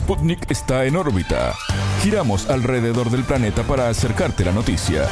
Sputnik 0.00 0.50
está 0.50 0.86
en 0.86 0.96
órbita. 0.96 1.54
Giramos 2.02 2.48
alrededor 2.48 3.10
del 3.10 3.22
planeta 3.22 3.62
para 3.64 3.90
acercarte 3.90 4.46
la 4.46 4.50
noticia. 4.50 5.06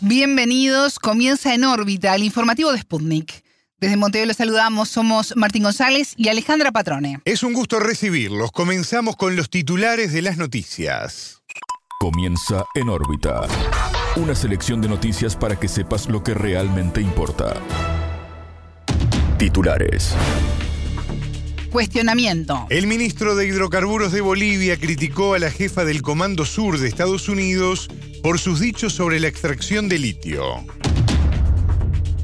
Bienvenidos, 0.00 0.98
comienza 0.98 1.54
en 1.54 1.62
órbita 1.62 2.16
el 2.16 2.24
informativo 2.24 2.72
de 2.72 2.80
Sputnik. 2.80 3.44
Desde 3.78 3.96
Montevideo 3.96 4.26
los 4.26 4.36
saludamos, 4.36 4.88
somos 4.88 5.34
Martín 5.36 5.62
González 5.62 6.14
y 6.16 6.28
Alejandra 6.28 6.72
Patrone. 6.72 7.20
Es 7.24 7.44
un 7.44 7.52
gusto 7.52 7.78
recibirlos. 7.78 8.50
Comenzamos 8.50 9.14
con 9.14 9.36
los 9.36 9.48
titulares 9.48 10.12
de 10.12 10.22
las 10.22 10.36
noticias. 10.36 11.42
Comienza 12.00 12.64
en 12.74 12.88
órbita. 12.88 13.42
Una 14.16 14.34
selección 14.34 14.80
de 14.80 14.88
noticias 14.88 15.36
para 15.36 15.58
que 15.58 15.68
sepas 15.68 16.08
lo 16.08 16.24
que 16.24 16.34
realmente 16.34 17.00
importa. 17.00 17.54
Titulares. 19.38 20.16
Cuestionamiento. 21.70 22.66
El 22.68 22.88
ministro 22.88 23.36
de 23.36 23.46
Hidrocarburos 23.46 24.10
de 24.10 24.20
Bolivia 24.20 24.76
criticó 24.76 25.34
a 25.34 25.38
la 25.38 25.52
jefa 25.52 25.84
del 25.84 26.02
Comando 26.02 26.44
Sur 26.44 26.78
de 26.78 26.88
Estados 26.88 27.28
Unidos 27.28 27.88
por 28.22 28.40
sus 28.40 28.58
dichos 28.58 28.92
sobre 28.92 29.20
la 29.20 29.28
extracción 29.28 29.88
de 29.88 30.00
litio. 30.00 30.64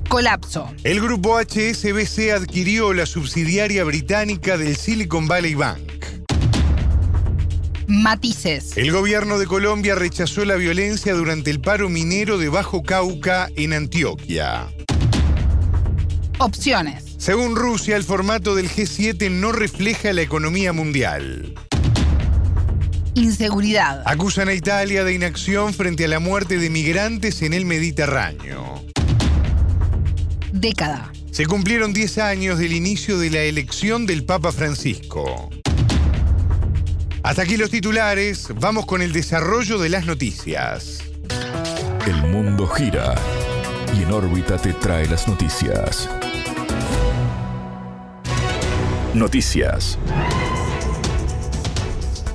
Colapso. 0.08 0.72
El 0.82 1.00
grupo 1.00 1.38
HSBC 1.38 2.32
adquirió 2.34 2.92
la 2.92 3.06
subsidiaria 3.06 3.84
británica 3.84 4.58
del 4.58 4.76
Silicon 4.76 5.28
Valley 5.28 5.54
Bank. 5.54 5.92
Matices. 7.86 8.76
El 8.76 8.90
gobierno 8.90 9.38
de 9.38 9.46
Colombia 9.46 9.94
rechazó 9.94 10.44
la 10.44 10.56
violencia 10.56 11.14
durante 11.14 11.52
el 11.52 11.60
paro 11.60 11.88
minero 11.88 12.36
de 12.36 12.48
Bajo 12.48 12.82
Cauca 12.82 13.48
en 13.54 13.72
Antioquia. 13.72 14.66
Opciones. 16.38 17.05
Según 17.18 17.56
Rusia, 17.56 17.96
el 17.96 18.04
formato 18.04 18.54
del 18.54 18.68
G7 18.70 19.30
no 19.30 19.52
refleja 19.52 20.12
la 20.12 20.22
economía 20.22 20.72
mundial. 20.72 21.54
Inseguridad. 23.14 24.02
Acusan 24.04 24.48
a 24.48 24.52
Italia 24.52 25.02
de 25.02 25.14
inacción 25.14 25.72
frente 25.72 26.04
a 26.04 26.08
la 26.08 26.18
muerte 26.18 26.58
de 26.58 26.68
migrantes 26.68 27.40
en 27.40 27.54
el 27.54 27.64
Mediterráneo. 27.64 28.84
Década. 30.52 31.10
Se 31.30 31.46
cumplieron 31.46 31.92
10 31.94 32.18
años 32.18 32.58
del 32.58 32.72
inicio 32.72 33.18
de 33.18 33.30
la 33.30 33.40
elección 33.40 34.06
del 34.06 34.24
Papa 34.24 34.52
Francisco. 34.52 35.50
Hasta 37.22 37.42
aquí 37.42 37.56
los 37.56 37.70
titulares, 37.70 38.48
vamos 38.60 38.86
con 38.86 39.02
el 39.02 39.12
desarrollo 39.12 39.78
de 39.78 39.88
las 39.88 40.06
noticias. 40.06 41.02
El 42.06 42.22
mundo 42.22 42.68
gira 42.68 43.14
y 43.98 44.02
en 44.02 44.12
órbita 44.12 44.58
te 44.58 44.74
trae 44.74 45.08
las 45.08 45.26
noticias. 45.26 46.08
Noticias. 49.16 49.98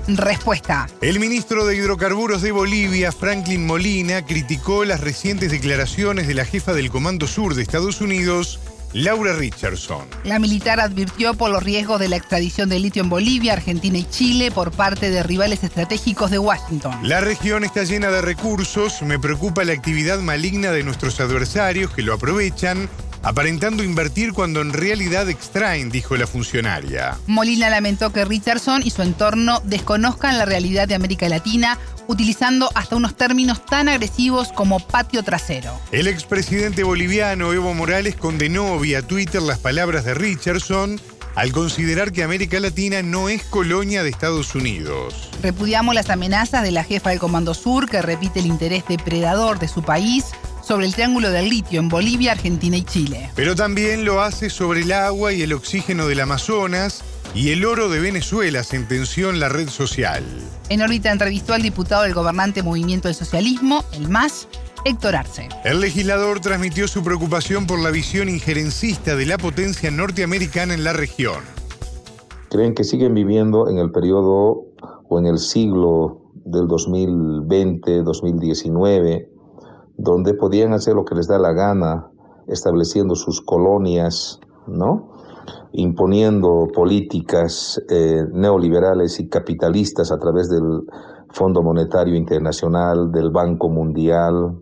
Respuesta. 0.08 0.90
El 1.00 1.20
ministro 1.20 1.66
de 1.68 1.76
Hidrocarburos 1.76 2.42
de 2.42 2.52
Bolivia, 2.52 3.12
Franklin 3.12 3.68
Molina, 3.68 4.26
criticó 4.26 4.84
las 4.84 5.00
recientes 5.00 5.52
declaraciones 5.52 6.28
de 6.28 6.34
la 6.34 6.44
jefa 6.44 6.74
del 6.74 6.90
Comando 6.90 7.28
Sur 7.28 7.54
de 7.54 7.62
Estados 7.62 8.02
Unidos, 8.02 8.60
Laura 8.94 9.34
Richardson. 9.34 10.08
La 10.24 10.40
militar 10.40 10.80
advirtió 10.80 11.36
por 11.36 11.52
los 11.52 11.62
riesgos 11.62 12.00
de 12.00 12.10
la 12.10 12.16
extradición 12.16 12.68
de 12.68 12.80
litio 12.80 13.04
en 13.04 13.10
Bolivia, 13.10 13.54
Argentina 13.54 14.00
y 14.00 14.06
Chile 14.06 14.50
por 14.50 14.72
parte 14.72 15.12
de 15.12 15.22
rivales 15.22 15.64
estratégicos 15.64 16.32
de 16.32 16.40
Washington. 16.40 16.98
La 17.04 17.22
región 17.22 17.64
está 17.64 17.84
llena 17.84 18.10
de 18.10 18.24
recursos, 18.24 19.04
me 19.04 19.20
preocupa 19.20 19.64
la 19.64 19.74
actividad 19.74 20.20
maligna 20.20 20.72
de 20.72 20.84
nuestros 20.84 21.20
adversarios 21.20 21.92
que 21.92 22.02
lo 22.02 22.16
aprovechan 22.16 22.90
aparentando 23.24 23.84
invertir 23.84 24.34
cuando 24.34 24.62
en 24.62 24.74
realidad 24.74 25.30
extraen, 25.30 25.90
dijo 25.90 26.18
la 26.18 26.28
funcionaria. 26.28 27.18
Molina 27.28 27.70
lamentó 27.70 28.12
que 28.12 28.26
Richardson 28.26 28.82
y 28.84 28.92
su 28.92 29.02
entorno 29.02 29.62
desconozcan 29.64 30.38
la 30.38 30.46
realidad 30.46 30.88
de 30.88 30.96
América 30.96 31.30
Latina, 31.30 31.78
utilizando 32.08 32.70
hasta 32.76 32.96
unos 32.96 33.16
términos 33.16 33.66
tan 33.66 33.88
agresivos 33.88 34.52
como 34.52 34.80
patio 34.80 35.24
trasero. 35.24 35.80
El 35.92 36.08
expresidente 36.08 36.84
boliviano 36.84 37.54
Evo 37.54 37.74
Morales 37.74 38.16
condenó 38.16 38.78
vía 38.80 39.02
Twitter 39.02 39.42
las 39.42 39.60
palabras 39.60 40.06
de 40.06 40.14
Richardson 40.14 41.00
al 41.36 41.52
considerar 41.52 42.12
que 42.12 42.24
América 42.24 42.60
Latina 42.60 43.02
no 43.02 43.30
es 43.30 43.44
colonia 43.44 44.04
de 44.04 44.10
Estados 44.10 44.54
Unidos. 44.56 45.30
Repudiamos 45.42 45.96
las 45.96 46.10
amenazas 46.10 46.64
de 46.64 46.72
la 46.72 46.84
jefa 46.84 47.12
del 47.12 47.20
Comando 47.20 47.54
Sur 47.54 47.90
que 47.90 48.02
repite 48.02 48.40
el 48.40 48.46
interés 48.46 48.84
depredador 48.88 49.60
de 49.60 49.68
su 49.68 49.82
país 49.82 50.26
sobre 50.64 50.86
el 50.86 50.94
Triángulo 50.94 51.32
del 51.32 51.50
Litio 51.50 51.80
en 51.80 51.90
Bolivia, 51.90 52.34
Argentina 52.34 52.78
y 52.78 52.84
Chile. 52.84 53.30
Pero 53.36 53.56
también 53.56 54.06
lo 54.06 54.22
hace 54.22 54.50
sobre 54.50 54.82
el 54.82 54.92
agua 54.92 55.34
y 55.34 55.42
el 55.42 55.54
oxígeno 55.54 56.08
del 56.08 56.20
Amazonas 56.20 57.04
y 57.34 57.52
el 57.52 57.66
oro 57.66 57.90
de 57.90 58.00
Venezuela, 58.00 58.64
sentenció 58.64 59.30
en 59.30 59.40
la 59.40 59.50
red 59.50 59.70
social. 59.70 60.24
En 60.70 60.82
órbita 60.82 61.12
entrevistó 61.12 61.54
al 61.54 61.62
diputado 61.62 62.04
del 62.04 62.14
gobernante 62.14 62.64
Movimiento 62.64 63.08
del 63.08 63.16
Socialismo, 63.16 63.86
el 63.94 64.10
MAS, 64.10 64.48
Héctor 64.84 65.16
Arce. 65.16 65.48
El 65.64 65.80
legislador 65.80 66.42
transmitió 66.42 66.88
su 66.88 67.04
preocupación 67.04 67.68
por 67.68 67.80
la 67.80 67.92
visión 67.92 68.30
injerencista 68.30 69.16
de 69.16 69.26
la 69.26 69.38
potencia 69.38 69.92
norteamericana 69.92 70.74
en 70.74 70.84
la 70.84 70.94
región. 70.94 71.40
Creen 72.50 72.74
que 72.74 72.84
siguen 72.84 73.14
viviendo 73.14 73.70
en 73.70 73.78
el 73.78 73.92
periodo 73.92 74.66
o 75.08 75.20
en 75.20 75.26
el 75.26 75.38
siglo 75.38 76.22
del 76.44 76.64
2020-2019 76.64 79.31
donde 80.02 80.34
podían 80.34 80.74
hacer 80.74 80.96
lo 80.96 81.06
que 81.06 81.16
les 81.16 81.28
da 81.28 81.38
la 81.38 81.54
gana, 81.54 82.10
estableciendo 82.48 83.16
sus 83.16 83.42
colonias, 83.42 84.40
¿no? 84.68 85.12
imponiendo 85.74 86.68
políticas 86.74 87.82
eh, 87.90 88.24
neoliberales 88.34 89.20
y 89.20 89.30
capitalistas 89.30 90.12
a 90.12 90.18
través 90.18 90.50
del 90.50 90.84
Fondo 91.30 91.62
Monetario 91.62 92.16
Internacional, 92.16 93.12
del 93.12 93.30
Banco 93.32 93.70
Mundial. 93.70 94.60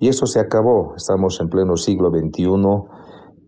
Y 0.00 0.08
eso 0.08 0.26
se 0.26 0.40
acabó. 0.40 0.94
Estamos 0.96 1.40
en 1.40 1.48
pleno 1.48 1.76
siglo 1.76 2.10
XXI 2.10 2.46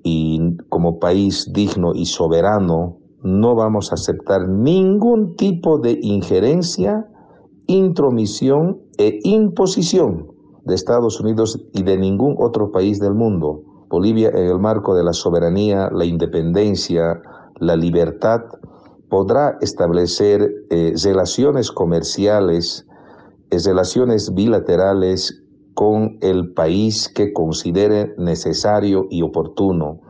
y 0.03 0.57
como 0.69 0.99
país 0.99 1.51
digno 1.53 1.93
y 1.95 2.07
soberano 2.07 2.99
no 3.23 3.55
vamos 3.55 3.91
a 3.91 3.95
aceptar 3.95 4.49
ningún 4.49 5.37
tipo 5.37 5.79
de 5.79 5.99
injerencia, 6.01 7.07
intromisión 7.67 8.81
e 8.99 9.19
imposición 9.25 10.30
de 10.71 10.77
Estados 10.77 11.21
Unidos 11.21 11.61
y 11.75 11.83
de 11.83 11.99
ningún 11.99 12.37
otro 12.39 12.71
país 12.71 12.99
del 12.99 13.15
mundo. 13.15 13.63
Bolivia, 13.91 14.31
en 14.31 14.47
el 14.47 14.59
marco 14.59 14.95
de 14.95 15.05
la 15.05 15.13
soberanía, 15.13 15.91
la 15.93 16.05
independencia, 16.05 17.21
la 17.59 17.77
libertad, 17.77 18.41
podrá 19.11 19.59
establecer 19.61 20.49
eh, 20.71 20.95
relaciones 21.05 21.71
comerciales, 21.73 22.87
eh, 23.51 23.59
relaciones 23.65 24.33
bilaterales 24.33 25.43
con 25.75 26.19
el 26.21 26.53
país 26.53 27.09
que 27.13 27.33
considere 27.33 28.15
necesario 28.17 29.07
y 29.11 29.23
oportuno. 29.23 30.01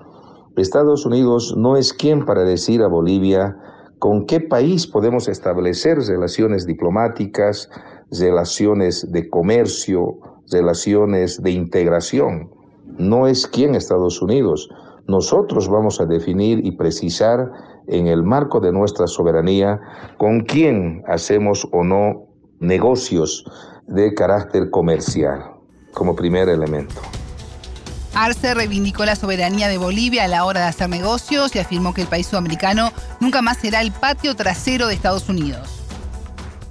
Estados 0.56 1.06
Unidos 1.06 1.54
no 1.56 1.76
es 1.76 1.94
quien 1.94 2.26
para 2.26 2.44
decir 2.44 2.82
a 2.82 2.88
Bolivia 2.88 3.56
con 3.98 4.26
qué 4.26 4.40
país 4.40 4.86
podemos 4.86 5.28
establecer 5.28 5.98
relaciones 5.98 6.66
diplomáticas, 6.66 7.70
relaciones 8.10 9.10
de 9.10 9.28
comercio, 9.28 10.18
relaciones 10.50 11.42
de 11.42 11.50
integración. 11.50 12.50
No 12.98 13.26
es 13.26 13.46
quien 13.46 13.74
Estados 13.74 14.20
Unidos. 14.20 14.68
Nosotros 15.06 15.68
vamos 15.68 16.00
a 16.00 16.06
definir 16.06 16.64
y 16.64 16.72
precisar 16.72 17.50
en 17.86 18.06
el 18.06 18.22
marco 18.22 18.60
de 18.60 18.72
nuestra 18.72 19.06
soberanía 19.06 19.80
con 20.18 20.40
quién 20.40 21.02
hacemos 21.06 21.66
o 21.72 21.82
no 21.82 22.26
negocios 22.60 23.44
de 23.86 24.14
carácter 24.14 24.70
comercial, 24.70 25.52
como 25.92 26.14
primer 26.14 26.48
elemento. 26.48 27.00
Arce 28.14 28.54
reivindicó 28.54 29.04
la 29.04 29.16
soberanía 29.16 29.68
de 29.68 29.78
Bolivia 29.78 30.24
a 30.24 30.28
la 30.28 30.44
hora 30.44 30.60
de 30.60 30.66
hacer 30.66 30.88
negocios 30.88 31.54
y 31.54 31.58
afirmó 31.58 31.94
que 31.94 32.02
el 32.02 32.08
país 32.08 32.26
sudamericano 32.26 32.92
nunca 33.20 33.40
más 33.40 33.58
será 33.58 33.80
el 33.80 33.92
patio 33.92 34.34
trasero 34.34 34.88
de 34.88 34.94
Estados 34.94 35.28
Unidos. 35.28 35.79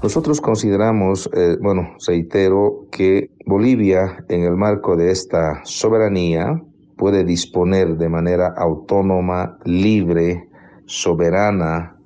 Nosotros 0.01 0.39
consideramos, 0.39 1.29
eh, 1.33 1.57
bueno, 1.61 1.95
reitero, 2.07 2.85
que 2.89 3.31
Bolivia, 3.45 4.23
en 4.29 4.43
el 4.43 4.55
marco 4.55 4.95
de 4.95 5.11
esta 5.11 5.59
soberanía, 5.65 6.63
puede 6.95 7.25
disponer 7.25 7.97
de 7.97 8.07
manera 8.07 8.53
autónoma, 8.55 9.57
libre, 9.65 10.47
soberana, 10.85 11.97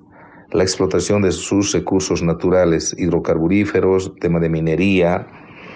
la 0.50 0.62
explotación 0.64 1.22
de 1.22 1.30
sus 1.30 1.72
recursos 1.72 2.20
naturales, 2.20 2.96
hidrocarburíferos, 2.98 4.12
tema 4.20 4.40
de 4.40 4.48
minería, 4.48 5.28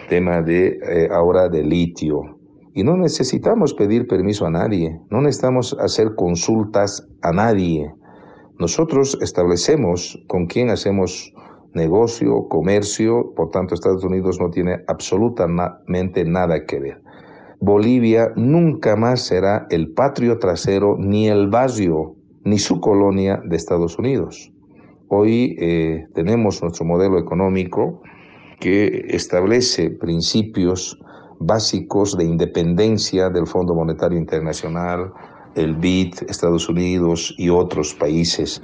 tema 0.09 0.43
de 0.43 0.79
eh, 0.89 1.09
ahora 1.13 1.49
de 1.49 1.63
litio. 1.63 2.39
Y 2.75 2.83
no 2.83 2.97
necesitamos 2.97 3.75
pedir 3.75 4.09
permiso 4.09 4.45
a 4.45 4.51
nadie, 4.51 5.01
no 5.11 5.21
necesitamos 5.21 5.77
hacer 5.79 6.17
consultas 6.17 7.07
a 7.23 7.31
nadie. 7.31 7.93
Nosotros 8.59 9.17
establecemos 9.23 10.19
con 10.27 10.47
quién 10.47 10.71
hacemos 10.71 11.33
negocio, 11.75 12.49
comercio, 12.49 13.33
por 13.37 13.51
tanto 13.51 13.75
Estados 13.75 14.05
Unidos 14.05 14.39
no 14.41 14.51
tiene 14.51 14.79
absolutamente 14.87 16.25
nada 16.25 16.65
que 16.67 16.81
ver. 16.81 17.03
Bolivia 17.61 18.33
nunca 18.37 18.97
más 18.97 19.23
será 19.23 19.67
el 19.71 19.93
patrio 19.93 20.39
trasero 20.39 20.97
ni 20.99 21.29
el 21.29 21.49
barrio 21.49 22.15
ni 22.45 22.59
su 22.59 22.81
colonia 22.81 23.41
de 23.45 23.57
Estados 23.57 23.99
Unidos. 23.99 24.53
Hoy 25.09 25.57
eh, 25.59 26.07
tenemos 26.15 26.63
nuestro 26.63 26.85
modelo 26.85 27.19
económico 27.19 28.03
que 28.61 29.07
establece 29.09 29.91
principios 29.91 30.99
básicos 31.41 32.17
de 32.17 32.25
independencia 32.25 33.31
del 33.31 33.47
Fondo 33.47 33.75
Monetario 33.75 34.19
Internacional, 34.19 35.13
el 35.55 35.77
BID, 35.77 36.15
Estados 36.29 36.69
Unidos 36.69 37.35
y 37.39 37.49
otros 37.49 37.95
países. 37.95 38.61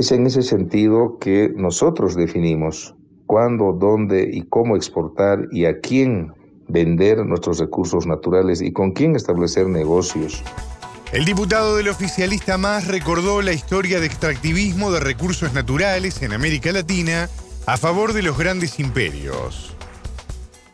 Es 0.00 0.12
en 0.12 0.26
ese 0.26 0.40
sentido 0.40 1.18
que 1.20 1.52
nosotros 1.54 2.16
definimos 2.16 2.94
cuándo, 3.26 3.74
dónde 3.74 4.30
y 4.32 4.44
cómo 4.48 4.74
exportar 4.74 5.40
y 5.52 5.66
a 5.66 5.78
quién 5.80 6.32
vender 6.68 7.26
nuestros 7.26 7.58
recursos 7.58 8.06
naturales 8.06 8.62
y 8.62 8.72
con 8.72 8.92
quién 8.92 9.14
establecer 9.14 9.66
negocios. 9.66 10.42
El 11.12 11.26
diputado 11.26 11.76
del 11.76 11.88
oficialista 11.88 12.56
más 12.56 12.88
recordó 12.88 13.42
la 13.42 13.52
historia 13.52 14.00
de 14.00 14.06
extractivismo 14.06 14.90
de 14.90 15.00
recursos 15.00 15.52
naturales 15.52 16.22
en 16.22 16.32
América 16.32 16.72
Latina 16.72 17.28
a 17.66 17.76
favor 17.76 18.14
de 18.14 18.22
los 18.22 18.38
grandes 18.38 18.80
imperios. 18.80 19.76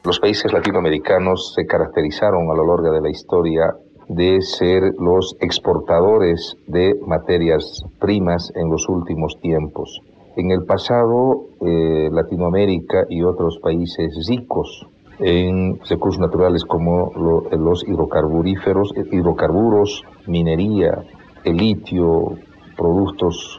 Los 0.05 0.20
países 0.20 0.52
latinoamericanos 0.52 1.52
se 1.56 1.67
caracterizaron 1.67 2.49
a 2.49 2.55
lo 2.55 2.64
largo 2.64 2.94
de 2.94 3.00
la 3.00 3.11
historia 3.11 3.75
de 4.08 4.41
ser 4.41 4.94
los 4.99 5.37
exportadores 5.41 6.56
de 6.67 6.94
materias 7.06 7.85
primas 7.99 8.53
en 8.55 8.70
los 8.70 8.88
últimos 8.88 9.38
tiempos. 9.41 10.00
En 10.37 10.50
el 10.50 10.64
pasado, 10.64 11.47
eh, 11.61 12.08
Latinoamérica 12.12 13.06
y 13.08 13.23
otros 13.23 13.58
países 13.58 14.26
ricos 14.29 14.87
en 15.19 15.81
recursos 15.88 16.20
naturales 16.20 16.62
como 16.64 17.11
los 17.50 17.88
hidrocarburíferos, 17.88 18.93
hidrocarburos, 19.11 20.03
minería, 20.26 21.03
el 21.44 21.56
litio, 21.56 22.35
productos 22.76 23.58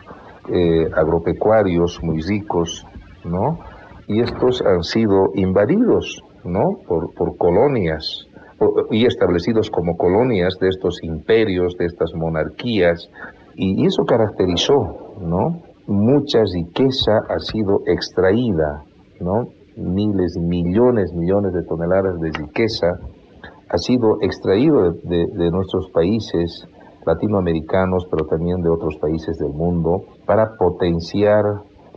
eh, 0.49 0.87
agropecuarios 0.95 2.01
muy 2.03 2.21
ricos, 2.21 2.85
¿no? 3.23 3.59
Y 4.07 4.21
estos 4.21 4.61
han 4.61 4.83
sido 4.83 5.31
invadidos, 5.33 6.21
¿no? 6.43 6.77
Por, 6.87 7.13
por 7.15 7.35
colonias 7.37 8.26
y 8.91 9.05
establecidos 9.05 9.69
como 9.69 9.97
colonias 9.97 10.57
de 10.59 10.69
estos 10.69 11.03
imperios, 11.03 11.75
de 11.77 11.85
estas 11.85 12.13
monarquías, 12.13 13.09
y 13.55 13.85
eso 13.85 14.05
caracterizó, 14.05 15.15
¿no? 15.21 15.61
Mucha 15.87 16.39
riqueza 16.53 17.19
ha 17.29 17.39
sido 17.39 17.81
extraída, 17.85 18.83
¿no? 19.19 19.47
miles, 19.77 20.37
millones, 20.37 21.13
millones 21.13 21.53
de 21.53 21.63
toneladas 21.63 22.19
de 22.19 22.31
riqueza 22.31 22.99
ha 23.69 23.77
sido 23.77 24.17
extraído 24.21 24.91
de, 25.03 25.51
nuestros 25.51 25.89
países 25.91 26.65
latinoamericanos, 27.05 28.05
pero 28.09 28.25
también 28.25 28.61
de 28.61 28.69
otros 28.69 28.97
países 28.97 29.37
del 29.37 29.51
mundo, 29.51 30.03
para 30.25 30.55
potenciar 30.57 31.43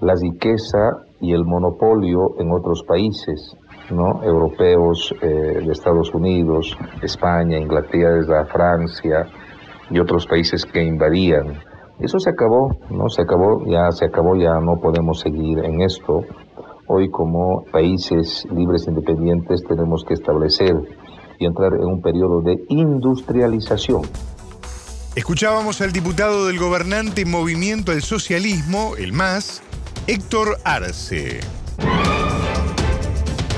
la 0.00 0.14
riqueza 0.14 1.04
y 1.20 1.32
el 1.32 1.44
monopolio 1.44 2.34
en 2.38 2.50
otros 2.52 2.82
países, 2.86 3.56
¿no? 3.90 4.22
europeos, 4.22 5.14
eh, 5.20 5.26
de 5.26 5.72
Estados 5.72 6.12
Unidos, 6.14 6.76
España, 7.02 7.58
Inglaterra, 7.58 8.46
Francia 8.46 9.26
y 9.90 9.98
otros 9.98 10.26
países 10.26 10.64
que 10.64 10.82
invadían. 10.82 11.60
Eso 11.98 12.18
se 12.18 12.30
acabó, 12.30 12.76
¿no? 12.90 13.08
Se 13.08 13.22
acabó, 13.22 13.64
ya 13.66 13.90
se 13.90 14.06
acabó, 14.06 14.34
ya 14.36 14.58
no 14.60 14.80
podemos 14.80 15.20
seguir 15.20 15.58
en 15.58 15.82
esto. 15.82 16.24
Hoy 16.86 17.10
como 17.10 17.64
países 17.70 18.46
libres 18.50 18.86
e 18.86 18.90
independientes 18.90 19.62
tenemos 19.68 20.04
que 20.04 20.14
establecer 20.14 20.74
y 21.38 21.46
entrar 21.46 21.74
en 21.74 21.84
un 21.84 22.00
periodo 22.00 22.40
de 22.42 22.64
industrialización. 22.68 24.02
Escuchábamos 25.14 25.80
al 25.80 25.92
diputado 25.92 26.46
del 26.46 26.58
gobernante 26.58 27.24
Movimiento 27.26 27.92
al 27.92 28.02
Socialismo, 28.02 28.94
el 28.96 29.12
MAS, 29.12 29.62
Héctor 30.06 30.56
Arce. 30.64 31.40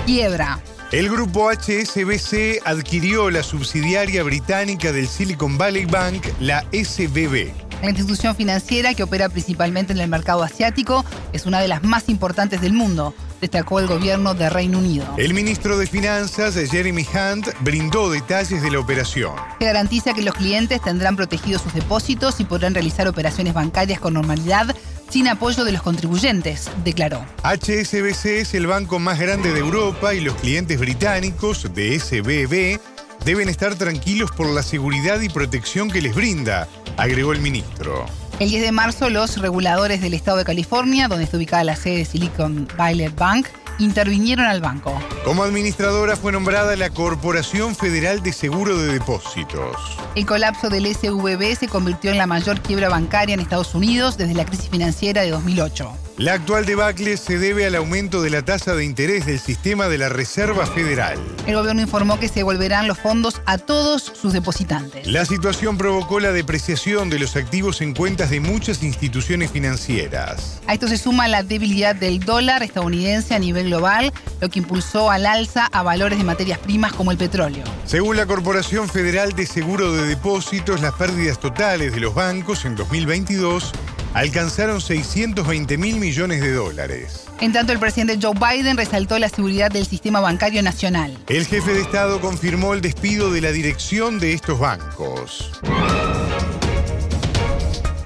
Quiebra. 0.06 0.60
El 0.90 1.08
grupo 1.08 1.50
HSBC 1.50 2.60
adquirió 2.64 3.30
la 3.30 3.42
subsidiaria 3.44 4.24
británica 4.24 4.90
del 4.90 5.06
Silicon 5.06 5.56
Valley 5.56 5.84
Bank, 5.84 6.26
la 6.40 6.64
SBB. 6.72 7.52
La 7.82 7.88
institución 7.88 8.34
financiera, 8.34 8.94
que 8.94 9.04
opera 9.04 9.28
principalmente 9.28 9.92
en 9.92 10.00
el 10.00 10.08
mercado 10.08 10.42
asiático, 10.42 11.04
es 11.32 11.46
una 11.46 11.60
de 11.60 11.68
las 11.68 11.84
más 11.84 12.08
importantes 12.08 12.60
del 12.60 12.72
mundo, 12.72 13.14
destacó 13.40 13.78
el 13.78 13.86
gobierno 13.86 14.34
de 14.34 14.50
Reino 14.50 14.78
Unido. 14.78 15.06
El 15.18 15.34
ministro 15.34 15.78
de 15.78 15.86
Finanzas, 15.86 16.54
Jeremy 16.54 17.06
Hunt, 17.14 17.48
brindó 17.60 18.10
detalles 18.10 18.60
de 18.60 18.70
la 18.70 18.80
operación. 18.80 19.32
Se 19.60 19.64
garantiza 19.64 20.14
que 20.14 20.22
los 20.22 20.34
clientes 20.34 20.82
tendrán 20.82 21.16
protegidos 21.16 21.62
sus 21.62 21.74
depósitos 21.74 22.40
y 22.40 22.44
podrán 22.44 22.74
realizar 22.74 23.06
operaciones 23.06 23.54
bancarias 23.54 24.00
con 24.00 24.14
normalidad 24.14 24.74
sin 25.12 25.28
apoyo 25.28 25.64
de 25.64 25.72
los 25.72 25.82
contribuyentes, 25.82 26.70
declaró. 26.84 27.22
HSBC 27.44 28.24
es 28.40 28.54
el 28.54 28.66
banco 28.66 28.98
más 28.98 29.20
grande 29.20 29.52
de 29.52 29.60
Europa 29.60 30.14
y 30.14 30.20
los 30.20 30.34
clientes 30.36 30.80
británicos 30.80 31.74
de 31.74 32.00
SBB 32.00 32.80
deben 33.22 33.50
estar 33.50 33.74
tranquilos 33.74 34.30
por 34.30 34.46
la 34.46 34.62
seguridad 34.62 35.20
y 35.20 35.28
protección 35.28 35.90
que 35.90 36.00
les 36.00 36.14
brinda, 36.14 36.66
agregó 36.96 37.32
el 37.32 37.40
ministro. 37.40 38.06
El 38.40 38.48
10 38.48 38.62
de 38.62 38.72
marzo, 38.72 39.10
los 39.10 39.36
reguladores 39.36 40.00
del 40.00 40.14
estado 40.14 40.38
de 40.38 40.44
California, 40.46 41.08
donde 41.08 41.24
está 41.24 41.36
ubicada 41.36 41.62
la 41.62 41.76
sede 41.76 41.98
de 41.98 42.04
Silicon 42.06 42.66
Valley 42.78 43.08
Bank, 43.08 43.48
intervinieron 43.78 44.46
al 44.46 44.60
banco. 44.60 45.00
Como 45.24 45.42
administradora 45.42 46.16
fue 46.16 46.32
nombrada 46.32 46.76
la 46.76 46.90
Corporación 46.90 47.74
Federal 47.74 48.22
de 48.22 48.32
Seguro 48.32 48.76
de 48.76 48.92
Depósitos. 48.94 49.76
El 50.14 50.26
colapso 50.26 50.68
del 50.68 50.86
SVB 50.86 51.56
se 51.56 51.68
convirtió 51.68 52.10
en 52.10 52.18
la 52.18 52.26
mayor 52.26 52.60
quiebra 52.60 52.88
bancaria 52.88 53.34
en 53.34 53.40
Estados 53.40 53.74
Unidos 53.74 54.16
desde 54.16 54.34
la 54.34 54.44
crisis 54.44 54.68
financiera 54.68 55.22
de 55.22 55.30
2008. 55.30 56.11
La 56.22 56.34
actual 56.34 56.64
debacle 56.66 57.16
se 57.16 57.36
debe 57.36 57.66
al 57.66 57.74
aumento 57.74 58.22
de 58.22 58.30
la 58.30 58.42
tasa 58.42 58.76
de 58.76 58.84
interés 58.84 59.26
del 59.26 59.40
sistema 59.40 59.88
de 59.88 59.98
la 59.98 60.08
Reserva 60.08 60.66
Federal. 60.66 61.18
El 61.48 61.56
gobierno 61.56 61.82
informó 61.82 62.20
que 62.20 62.28
se 62.28 62.34
devolverán 62.34 62.86
los 62.86 63.00
fondos 63.00 63.42
a 63.44 63.58
todos 63.58 64.04
sus 64.04 64.32
depositantes. 64.32 65.04
La 65.08 65.24
situación 65.24 65.76
provocó 65.76 66.20
la 66.20 66.30
depreciación 66.30 67.10
de 67.10 67.18
los 67.18 67.34
activos 67.34 67.80
en 67.80 67.92
cuentas 67.92 68.30
de 68.30 68.38
muchas 68.38 68.84
instituciones 68.84 69.50
financieras. 69.50 70.60
A 70.68 70.74
esto 70.74 70.86
se 70.86 70.96
suma 70.96 71.26
la 71.26 71.42
debilidad 71.42 71.96
del 71.96 72.20
dólar 72.20 72.62
estadounidense 72.62 73.34
a 73.34 73.40
nivel 73.40 73.66
global, 73.66 74.12
lo 74.40 74.48
que 74.48 74.60
impulsó 74.60 75.10
al 75.10 75.26
alza 75.26 75.66
a 75.72 75.82
valores 75.82 76.18
de 76.18 76.24
materias 76.24 76.60
primas 76.60 76.92
como 76.92 77.10
el 77.10 77.18
petróleo. 77.18 77.64
Según 77.84 78.16
la 78.16 78.26
Corporación 78.26 78.88
Federal 78.88 79.32
de 79.32 79.44
Seguro 79.44 79.92
de 79.92 80.06
Depósitos, 80.06 80.82
las 80.82 80.94
pérdidas 80.94 81.40
totales 81.40 81.92
de 81.92 81.98
los 81.98 82.14
bancos 82.14 82.64
en 82.64 82.76
2022 82.76 83.72
alcanzaron 84.14 84.80
620 84.80 85.78
mil 85.78 85.96
millones 85.96 86.40
de 86.40 86.52
dólares. 86.52 87.24
En 87.40 87.52
tanto, 87.52 87.72
el 87.72 87.78
presidente 87.78 88.18
Joe 88.20 88.34
Biden 88.34 88.76
resaltó 88.76 89.18
la 89.18 89.28
seguridad 89.28 89.70
del 89.70 89.86
sistema 89.86 90.20
bancario 90.20 90.62
nacional. 90.62 91.18
El 91.28 91.46
jefe 91.46 91.72
de 91.72 91.80
Estado 91.80 92.20
confirmó 92.20 92.74
el 92.74 92.80
despido 92.80 93.32
de 93.32 93.40
la 93.40 93.52
dirección 93.52 94.18
de 94.18 94.34
estos 94.34 94.58
bancos. 94.58 95.50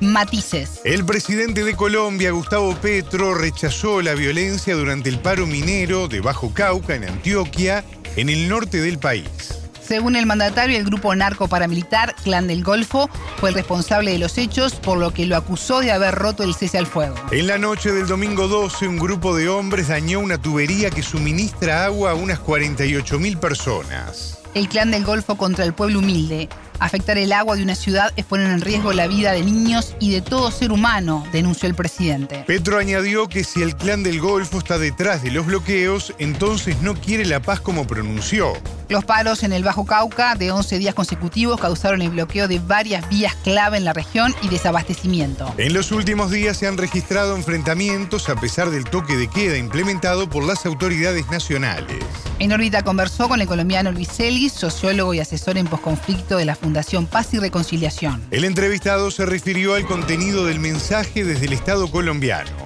Matices. 0.00 0.80
El 0.84 1.04
presidente 1.04 1.64
de 1.64 1.74
Colombia, 1.74 2.30
Gustavo 2.30 2.74
Petro, 2.76 3.34
rechazó 3.34 4.02
la 4.02 4.14
violencia 4.14 4.74
durante 4.74 5.08
el 5.08 5.18
paro 5.18 5.46
minero 5.46 6.06
de 6.06 6.20
Bajo 6.20 6.52
Cauca, 6.52 6.94
en 6.94 7.04
Antioquia, 7.04 7.82
en 8.16 8.28
el 8.28 8.48
norte 8.48 8.80
del 8.80 8.98
país. 8.98 9.55
Según 9.86 10.16
el 10.16 10.26
mandatario, 10.26 10.76
el 10.76 10.84
grupo 10.84 11.14
narco 11.14 11.46
paramilitar 11.46 12.16
Clan 12.16 12.48
del 12.48 12.64
Golfo 12.64 13.08
fue 13.36 13.50
el 13.50 13.54
responsable 13.54 14.10
de 14.10 14.18
los 14.18 14.36
hechos, 14.36 14.74
por 14.74 14.98
lo 14.98 15.12
que 15.12 15.26
lo 15.26 15.36
acusó 15.36 15.78
de 15.78 15.92
haber 15.92 16.14
roto 16.14 16.42
el 16.42 16.54
cese 16.54 16.78
al 16.78 16.86
fuego. 16.86 17.14
En 17.30 17.46
la 17.46 17.56
noche 17.56 17.92
del 17.92 18.08
domingo 18.08 18.48
12, 18.48 18.88
un 18.88 18.98
grupo 18.98 19.36
de 19.36 19.48
hombres 19.48 19.88
dañó 19.88 20.18
una 20.18 20.38
tubería 20.38 20.90
que 20.90 21.02
suministra 21.02 21.84
agua 21.84 22.10
a 22.10 22.14
unas 22.14 22.40
48.000 22.40 23.38
personas. 23.38 24.38
El 24.54 24.68
Clan 24.68 24.90
del 24.90 25.04
Golfo 25.04 25.36
contra 25.36 25.64
el 25.64 25.72
pueblo 25.72 26.00
humilde 26.00 26.48
Afectar 26.78 27.16
el 27.16 27.32
agua 27.32 27.56
de 27.56 27.62
una 27.62 27.74
ciudad 27.74 28.12
es 28.16 28.24
poner 28.24 28.50
en 28.50 28.60
riesgo 28.60 28.92
la 28.92 29.06
vida 29.06 29.32
de 29.32 29.42
niños 29.42 29.94
y 29.98 30.10
de 30.10 30.20
todo 30.20 30.50
ser 30.50 30.72
humano, 30.72 31.24
denunció 31.32 31.68
el 31.68 31.74
presidente. 31.74 32.44
Petro 32.46 32.78
añadió 32.78 33.28
que 33.28 33.44
si 33.44 33.62
el 33.62 33.76
clan 33.76 34.02
del 34.02 34.20
Golfo 34.20 34.58
está 34.58 34.78
detrás 34.78 35.22
de 35.22 35.30
los 35.30 35.46
bloqueos, 35.46 36.14
entonces 36.18 36.82
no 36.82 36.94
quiere 36.94 37.24
la 37.24 37.40
paz 37.40 37.60
como 37.60 37.86
pronunció. 37.86 38.52
Los 38.88 39.04
paros 39.04 39.42
en 39.42 39.52
el 39.52 39.64
Bajo 39.64 39.84
Cauca 39.84 40.36
de 40.36 40.52
11 40.52 40.78
días 40.78 40.94
consecutivos 40.94 41.60
causaron 41.60 42.02
el 42.02 42.10
bloqueo 42.10 42.46
de 42.46 42.60
varias 42.60 43.08
vías 43.08 43.34
clave 43.42 43.78
en 43.78 43.84
la 43.84 43.92
región 43.92 44.32
y 44.42 44.48
desabastecimiento. 44.48 45.52
En 45.58 45.74
los 45.74 45.90
últimos 45.90 46.30
días 46.30 46.56
se 46.56 46.68
han 46.68 46.76
registrado 46.76 47.34
enfrentamientos 47.34 48.28
a 48.28 48.36
pesar 48.36 48.70
del 48.70 48.84
toque 48.84 49.16
de 49.16 49.28
queda 49.28 49.58
implementado 49.58 50.30
por 50.30 50.44
las 50.44 50.66
autoridades 50.66 51.28
nacionales. 51.30 52.04
En 52.38 52.52
órbita 52.52 52.82
conversó 52.82 53.28
con 53.28 53.40
el 53.40 53.48
colombiano 53.48 53.90
Luis 53.90 54.08
Celis, 54.08 54.52
sociólogo 54.52 55.14
y 55.14 55.20
asesor 55.20 55.58
en 55.58 55.66
posconflicto 55.66 56.36
de 56.36 56.44
la 56.44 56.54
Fundación 56.54 57.06
Paz 57.06 57.34
y 57.34 57.40
Reconciliación. 57.40 58.22
El 58.30 58.44
entrevistado 58.44 59.10
se 59.10 59.26
refirió 59.26 59.74
al 59.74 59.86
contenido 59.86 60.44
del 60.44 60.60
mensaje 60.60 61.24
desde 61.24 61.46
el 61.46 61.54
Estado 61.54 61.90
colombiano. 61.90 62.65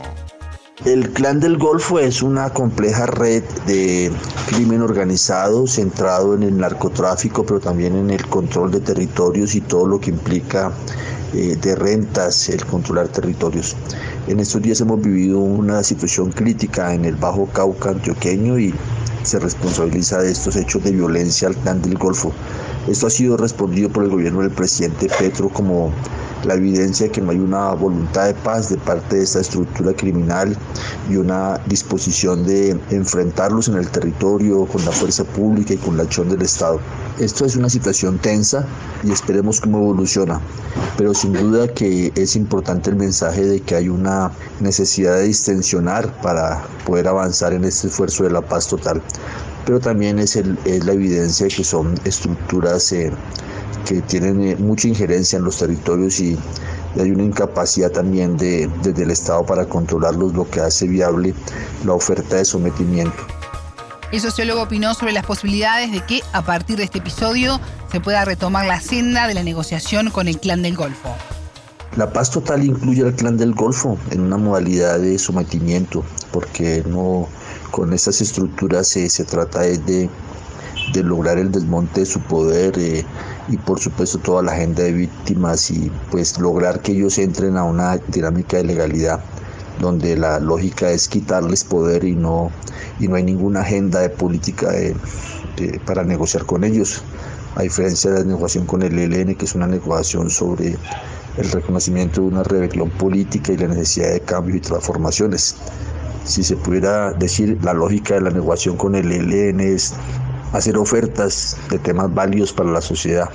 El 0.86 1.10
Clan 1.10 1.40
del 1.40 1.58
Golfo 1.58 1.98
es 1.98 2.22
una 2.22 2.48
compleja 2.54 3.04
red 3.04 3.44
de 3.66 4.10
crimen 4.46 4.80
organizado 4.80 5.66
centrado 5.66 6.34
en 6.34 6.42
el 6.42 6.56
narcotráfico, 6.56 7.44
pero 7.44 7.60
también 7.60 7.94
en 7.96 8.08
el 8.08 8.26
control 8.26 8.70
de 8.70 8.80
territorios 8.80 9.54
y 9.54 9.60
todo 9.60 9.86
lo 9.86 10.00
que 10.00 10.08
implica 10.08 10.72
eh, 11.34 11.58
de 11.60 11.76
rentas, 11.76 12.48
el 12.48 12.64
controlar 12.64 13.08
territorios. 13.08 13.76
En 14.26 14.40
estos 14.40 14.62
días 14.62 14.80
hemos 14.80 15.02
vivido 15.02 15.38
una 15.38 15.82
situación 15.82 16.32
crítica 16.32 16.94
en 16.94 17.04
el 17.04 17.14
Bajo 17.14 17.44
Cauca 17.52 17.90
antioqueño 17.90 18.58
y 18.58 18.74
se 19.22 19.38
responsabiliza 19.38 20.22
de 20.22 20.30
estos 20.30 20.56
hechos 20.56 20.82
de 20.82 20.92
violencia 20.92 21.48
al 21.48 21.56
clan 21.56 21.82
del 21.82 21.98
Golfo. 21.98 22.32
Esto 22.88 23.06
ha 23.06 23.10
sido 23.10 23.36
respondido 23.36 23.90
por 23.90 24.04
el 24.04 24.10
gobierno 24.10 24.40
del 24.40 24.50
presidente 24.50 25.08
Petro 25.18 25.50
como 25.50 25.92
la 26.44 26.54
evidencia 26.54 27.06
de 27.06 27.12
que 27.12 27.20
no 27.20 27.30
hay 27.30 27.38
una 27.38 27.74
voluntad 27.74 28.26
de 28.26 28.34
paz 28.34 28.70
de 28.70 28.78
parte 28.78 29.16
de 29.16 29.22
esta 29.24 29.40
estructura 29.40 29.92
criminal 29.92 30.56
y 31.10 31.16
una 31.16 31.58
disposición 31.66 32.46
de 32.46 32.70
enfrentarlos 32.90 33.68
en 33.68 33.76
el 33.76 33.88
territorio 33.88 34.64
con 34.64 34.82
la 34.86 34.92
fuerza 34.92 35.24
pública 35.24 35.74
y 35.74 35.76
con 35.76 35.98
la 35.98 36.04
acción 36.04 36.30
del 36.30 36.40
Estado. 36.40 36.80
Esto 37.18 37.44
es 37.44 37.56
una 37.56 37.68
situación 37.68 38.18
tensa 38.18 38.66
y 39.04 39.12
esperemos 39.12 39.60
cómo 39.60 39.78
evoluciona, 39.78 40.40
pero 40.96 41.12
sin 41.12 41.34
duda 41.34 41.68
que 41.68 42.10
es 42.16 42.34
importante 42.34 42.88
el 42.88 42.96
mensaje 42.96 43.44
de 43.44 43.60
que 43.60 43.74
hay 43.74 43.90
una 43.90 44.32
necesidad 44.60 45.16
de 45.16 45.24
distensionar 45.24 46.18
para 46.22 46.62
poder 46.86 47.08
avanzar 47.08 47.52
en 47.52 47.64
este 47.64 47.88
esfuerzo 47.88 48.24
de 48.24 48.30
la 48.30 48.40
paz 48.40 48.68
total 48.68 49.02
pero 49.64 49.80
también 49.80 50.18
es, 50.18 50.36
la 50.36 50.92
evidencia 50.92 51.46
de 51.46 51.52
que 51.52 51.64
son 51.64 51.94
estructuras 52.04 52.92
eh, 52.92 53.12
que 53.86 54.00
tienen 54.02 54.42
eh, 54.42 54.56
mucha 54.56 54.88
injerencia 54.88 55.36
en 55.38 55.44
los 55.44 55.58
territorios 55.58 56.20
y, 56.20 56.38
hay 56.98 57.12
una 57.12 57.22
incapacidad 57.22 57.92
también 57.92 58.36
de, 58.36 58.68
desde 58.82 59.04
el 59.04 59.12
Estado 59.12 59.46
para 59.46 59.64
controlarlos, 59.64 60.34
lo 60.34 60.50
que 60.50 60.58
hace 60.58 60.88
viable 60.88 61.34
la 61.84 61.92
oferta 61.92 62.34
de 62.34 62.44
sometimiento. 62.44 63.14
El 64.10 64.20
sociólogo 64.20 64.62
opinó 64.62 64.92
sobre 64.94 65.12
las 65.12 65.24
posibilidades 65.24 65.92
de 65.92 66.04
que 66.04 66.20
a 66.32 66.42
partir 66.42 66.76
de 66.76 66.82
este 66.82 66.98
episodio 66.98 67.60
se 67.92 68.00
pueda 68.00 68.24
retomar 68.24 68.66
la 68.66 68.80
senda 68.80 69.28
de 69.28 69.34
la 69.34 69.44
negociación 69.44 70.10
con 70.10 70.26
el 70.26 70.40
clan 70.40 70.62
del 70.62 70.74
Golfo. 70.74 71.14
La 71.96 72.12
paz 72.12 72.30
total 72.30 72.64
incluye 72.64 73.02
al 73.02 73.14
clan 73.14 73.36
del 73.36 73.52
Golfo 73.52 73.98
en 74.12 74.20
una 74.20 74.36
modalidad 74.36 75.00
de 75.00 75.18
sometimiento, 75.18 76.04
porque 76.32 76.84
no 76.86 77.26
con 77.72 77.92
estas 77.92 78.20
estructuras 78.20 78.86
se 78.86 79.24
trata 79.24 79.62
de, 79.62 80.08
de, 80.92 81.02
lograr 81.02 81.38
el 81.38 81.50
desmonte 81.50 82.00
de 82.00 82.06
su 82.06 82.20
poder 82.20 82.78
eh, 82.78 83.04
y 83.48 83.56
por 83.56 83.80
supuesto 83.80 84.18
toda 84.18 84.40
la 84.40 84.52
agenda 84.52 84.84
de 84.84 84.92
víctimas 84.92 85.68
y 85.72 85.90
pues 86.12 86.38
lograr 86.38 86.80
que 86.80 86.92
ellos 86.92 87.18
entren 87.18 87.56
a 87.56 87.64
una 87.64 87.96
dinámica 87.96 88.58
de 88.58 88.64
legalidad 88.64 89.20
donde 89.80 90.16
la 90.16 90.38
lógica 90.38 90.90
es 90.90 91.08
quitarles 91.08 91.64
poder 91.64 92.04
y 92.04 92.14
no, 92.14 92.52
y 93.00 93.08
no 93.08 93.16
hay 93.16 93.24
ninguna 93.24 93.62
agenda 93.62 93.98
de 93.98 94.10
política 94.10 94.68
para 95.86 96.04
negociar 96.04 96.46
con 96.46 96.62
ellos, 96.62 97.02
a 97.56 97.62
diferencia 97.62 98.10
de 98.12 98.20
la 98.20 98.24
negociación 98.26 98.66
con 98.66 98.82
el 98.82 98.96
ELN, 98.96 99.34
que 99.34 99.44
es 99.44 99.54
una 99.56 99.66
negociación 99.66 100.30
sobre 100.30 100.76
el 101.36 101.50
reconocimiento 101.50 102.20
de 102.22 102.28
una 102.28 102.42
rebelión 102.42 102.90
política 102.90 103.52
y 103.52 103.56
la 103.56 103.68
necesidad 103.68 104.12
de 104.12 104.20
cambios 104.20 104.58
y 104.58 104.60
transformaciones 104.60 105.56
si 106.24 106.44
se 106.44 106.56
pudiera 106.56 107.12
decir, 107.12 107.58
la 107.62 107.72
lógica 107.72 108.14
de 108.14 108.20
la 108.20 108.30
negociación 108.30 108.76
con 108.76 108.94
el 108.94 109.10
ELN 109.10 109.60
es 109.60 109.94
hacer 110.52 110.76
ofertas 110.76 111.56
de 111.70 111.78
temas 111.78 112.12
válidos 112.14 112.52
para 112.52 112.70
la 112.70 112.80
sociedad. 112.80 113.28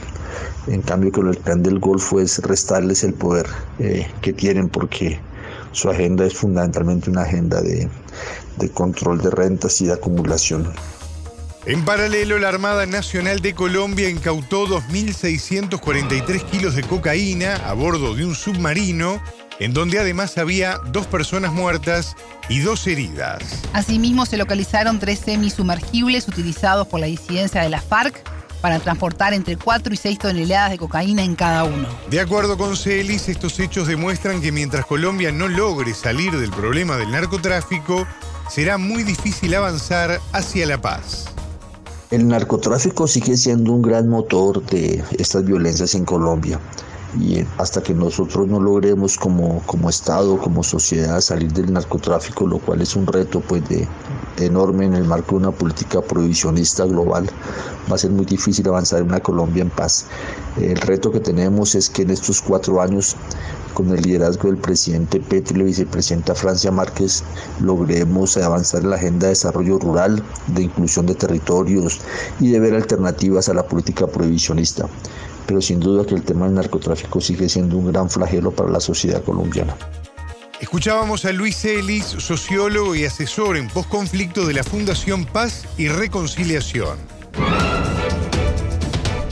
En 0.67 0.81
cambio, 0.81 1.11
con 1.11 1.27
el 1.27 1.37
plan 1.37 1.63
del 1.63 1.79
Golfo 1.79 2.19
es 2.19 2.39
restarles 2.39 3.03
el 3.03 3.13
poder 3.13 3.47
eh, 3.79 4.07
que 4.21 4.33
tienen 4.33 4.69
porque 4.69 5.19
su 5.71 5.89
agenda 5.89 6.25
es 6.25 6.35
fundamentalmente 6.35 7.09
una 7.09 7.23
agenda 7.23 7.61
de, 7.61 7.89
de 8.57 8.69
control 8.69 9.19
de 9.21 9.29
rentas 9.29 9.81
y 9.81 9.87
de 9.87 9.93
acumulación. 9.93 10.71
En 11.67 11.83
paralelo, 11.83 12.37
la 12.37 12.49
Armada 12.49 12.85
Nacional 12.85 13.39
de 13.39 13.55
Colombia 13.55 14.07
incautó 14.07 14.67
2.643 14.67 16.45
kilos 16.45 16.75
de 16.75 16.83
cocaína 16.83 17.55
a 17.67 17.73
bordo 17.73 18.13
de 18.13 18.23
un 18.23 18.35
submarino 18.35 19.19
en 19.57 19.73
donde 19.73 19.97
además 19.97 20.37
había 20.37 20.77
dos 20.91 21.07
personas 21.07 21.53
muertas 21.53 22.15
y 22.49 22.59
dos 22.59 22.85
heridas. 22.85 23.41
Asimismo, 23.73 24.27
se 24.27 24.37
localizaron 24.37 24.99
tres 24.99 25.17
semisumergibles 25.25 26.27
utilizados 26.27 26.87
por 26.87 26.99
la 26.99 27.07
disidencia 27.07 27.63
de 27.63 27.69
la 27.69 27.81
FARC 27.81 28.21
para 28.61 28.79
transportar 28.79 29.33
entre 29.33 29.57
4 29.57 29.91
y 29.91 29.97
6 29.97 30.19
toneladas 30.19 30.69
de 30.69 30.77
cocaína 30.77 31.23
en 31.23 31.35
cada 31.35 31.63
uno. 31.63 31.87
De 32.11 32.19
acuerdo 32.19 32.57
con 32.59 32.77
Celis, 32.77 33.27
estos 33.27 33.59
hechos 33.59 33.87
demuestran 33.87 34.39
que 34.39 34.51
mientras 34.51 34.85
Colombia 34.85 35.31
no 35.31 35.47
logre 35.47 35.95
salir 35.95 36.37
del 36.37 36.51
problema 36.51 36.95
del 36.97 37.09
narcotráfico, 37.09 38.05
será 38.51 38.77
muy 38.77 39.01
difícil 39.01 39.55
avanzar 39.55 40.21
hacia 40.31 40.67
la 40.67 40.79
paz. 40.79 41.34
El 42.15 42.29
narcotráfico 42.29 43.07
sigue 43.09 43.35
siendo 43.35 43.73
un 43.73 43.81
gran 43.81 44.07
motor 44.07 44.65
de 44.67 45.03
estas 45.19 45.43
violencias 45.43 45.95
en 45.95 46.05
Colombia 46.05 46.61
y 47.19 47.45
hasta 47.57 47.81
que 47.81 47.93
nosotros 47.93 48.47
no 48.47 48.59
logremos 48.59 49.17
como, 49.17 49.61
como 49.65 49.89
Estado, 49.89 50.37
como 50.37 50.63
sociedad 50.63 51.21
salir 51.21 51.51
del 51.53 51.71
narcotráfico, 51.71 52.45
lo 52.45 52.59
cual 52.59 52.81
es 52.81 52.95
un 52.95 53.07
reto 53.07 53.41
pues 53.41 53.67
de, 53.69 53.87
enorme 54.37 54.85
en 54.85 54.95
el 54.95 55.05
marco 55.05 55.31
de 55.31 55.47
una 55.47 55.51
política 55.51 56.01
prohibicionista 56.01 56.85
global, 56.85 57.29
va 57.89 57.95
a 57.95 57.97
ser 57.97 58.11
muy 58.11 58.25
difícil 58.25 58.67
avanzar 58.67 59.01
en 59.01 59.07
una 59.07 59.19
Colombia 59.19 59.61
en 59.61 59.69
paz. 59.69 60.05
El 60.59 60.77
reto 60.77 61.11
que 61.11 61.19
tenemos 61.19 61.75
es 61.75 61.89
que 61.89 62.01
en 62.01 62.11
estos 62.11 62.41
cuatro 62.41 62.81
años, 62.81 63.15
con 63.73 63.89
el 63.89 64.01
liderazgo 64.01 64.49
del 64.49 64.57
presidente 64.57 65.19
Petro 65.19 65.55
y 65.55 65.59
la 65.59 65.65
vicepresidenta 65.65 66.35
Francia 66.35 66.71
Márquez, 66.71 67.23
logremos 67.61 68.37
avanzar 68.37 68.81
en 68.81 68.89
la 68.89 68.95
agenda 68.95 69.27
de 69.27 69.31
desarrollo 69.31 69.79
rural, 69.79 70.23
de 70.47 70.63
inclusión 70.63 71.05
de 71.05 71.15
territorios 71.15 72.01
y 72.39 72.51
de 72.51 72.59
ver 72.59 72.75
alternativas 72.75 73.49
a 73.49 73.53
la 73.53 73.67
política 73.67 74.07
prohibicionista 74.07 74.87
pero 75.47 75.61
sin 75.61 75.79
duda 75.79 76.05
que 76.05 76.15
el 76.15 76.23
tema 76.23 76.45
del 76.45 76.55
narcotráfico 76.55 77.21
sigue 77.21 77.49
siendo 77.49 77.77
un 77.77 77.91
gran 77.91 78.09
flagelo 78.09 78.51
para 78.51 78.69
la 78.69 78.79
sociedad 78.79 79.23
colombiana. 79.23 79.75
Escuchábamos 80.59 81.25
a 81.25 81.31
Luis 81.31 81.63
Ellis, 81.65 82.05
sociólogo 82.05 82.95
y 82.95 83.05
asesor 83.05 83.57
en 83.57 83.67
posconflicto 83.67 84.45
de 84.45 84.53
la 84.53 84.63
Fundación 84.63 85.25
Paz 85.25 85.65
y 85.77 85.89
Reconciliación. 85.89 86.97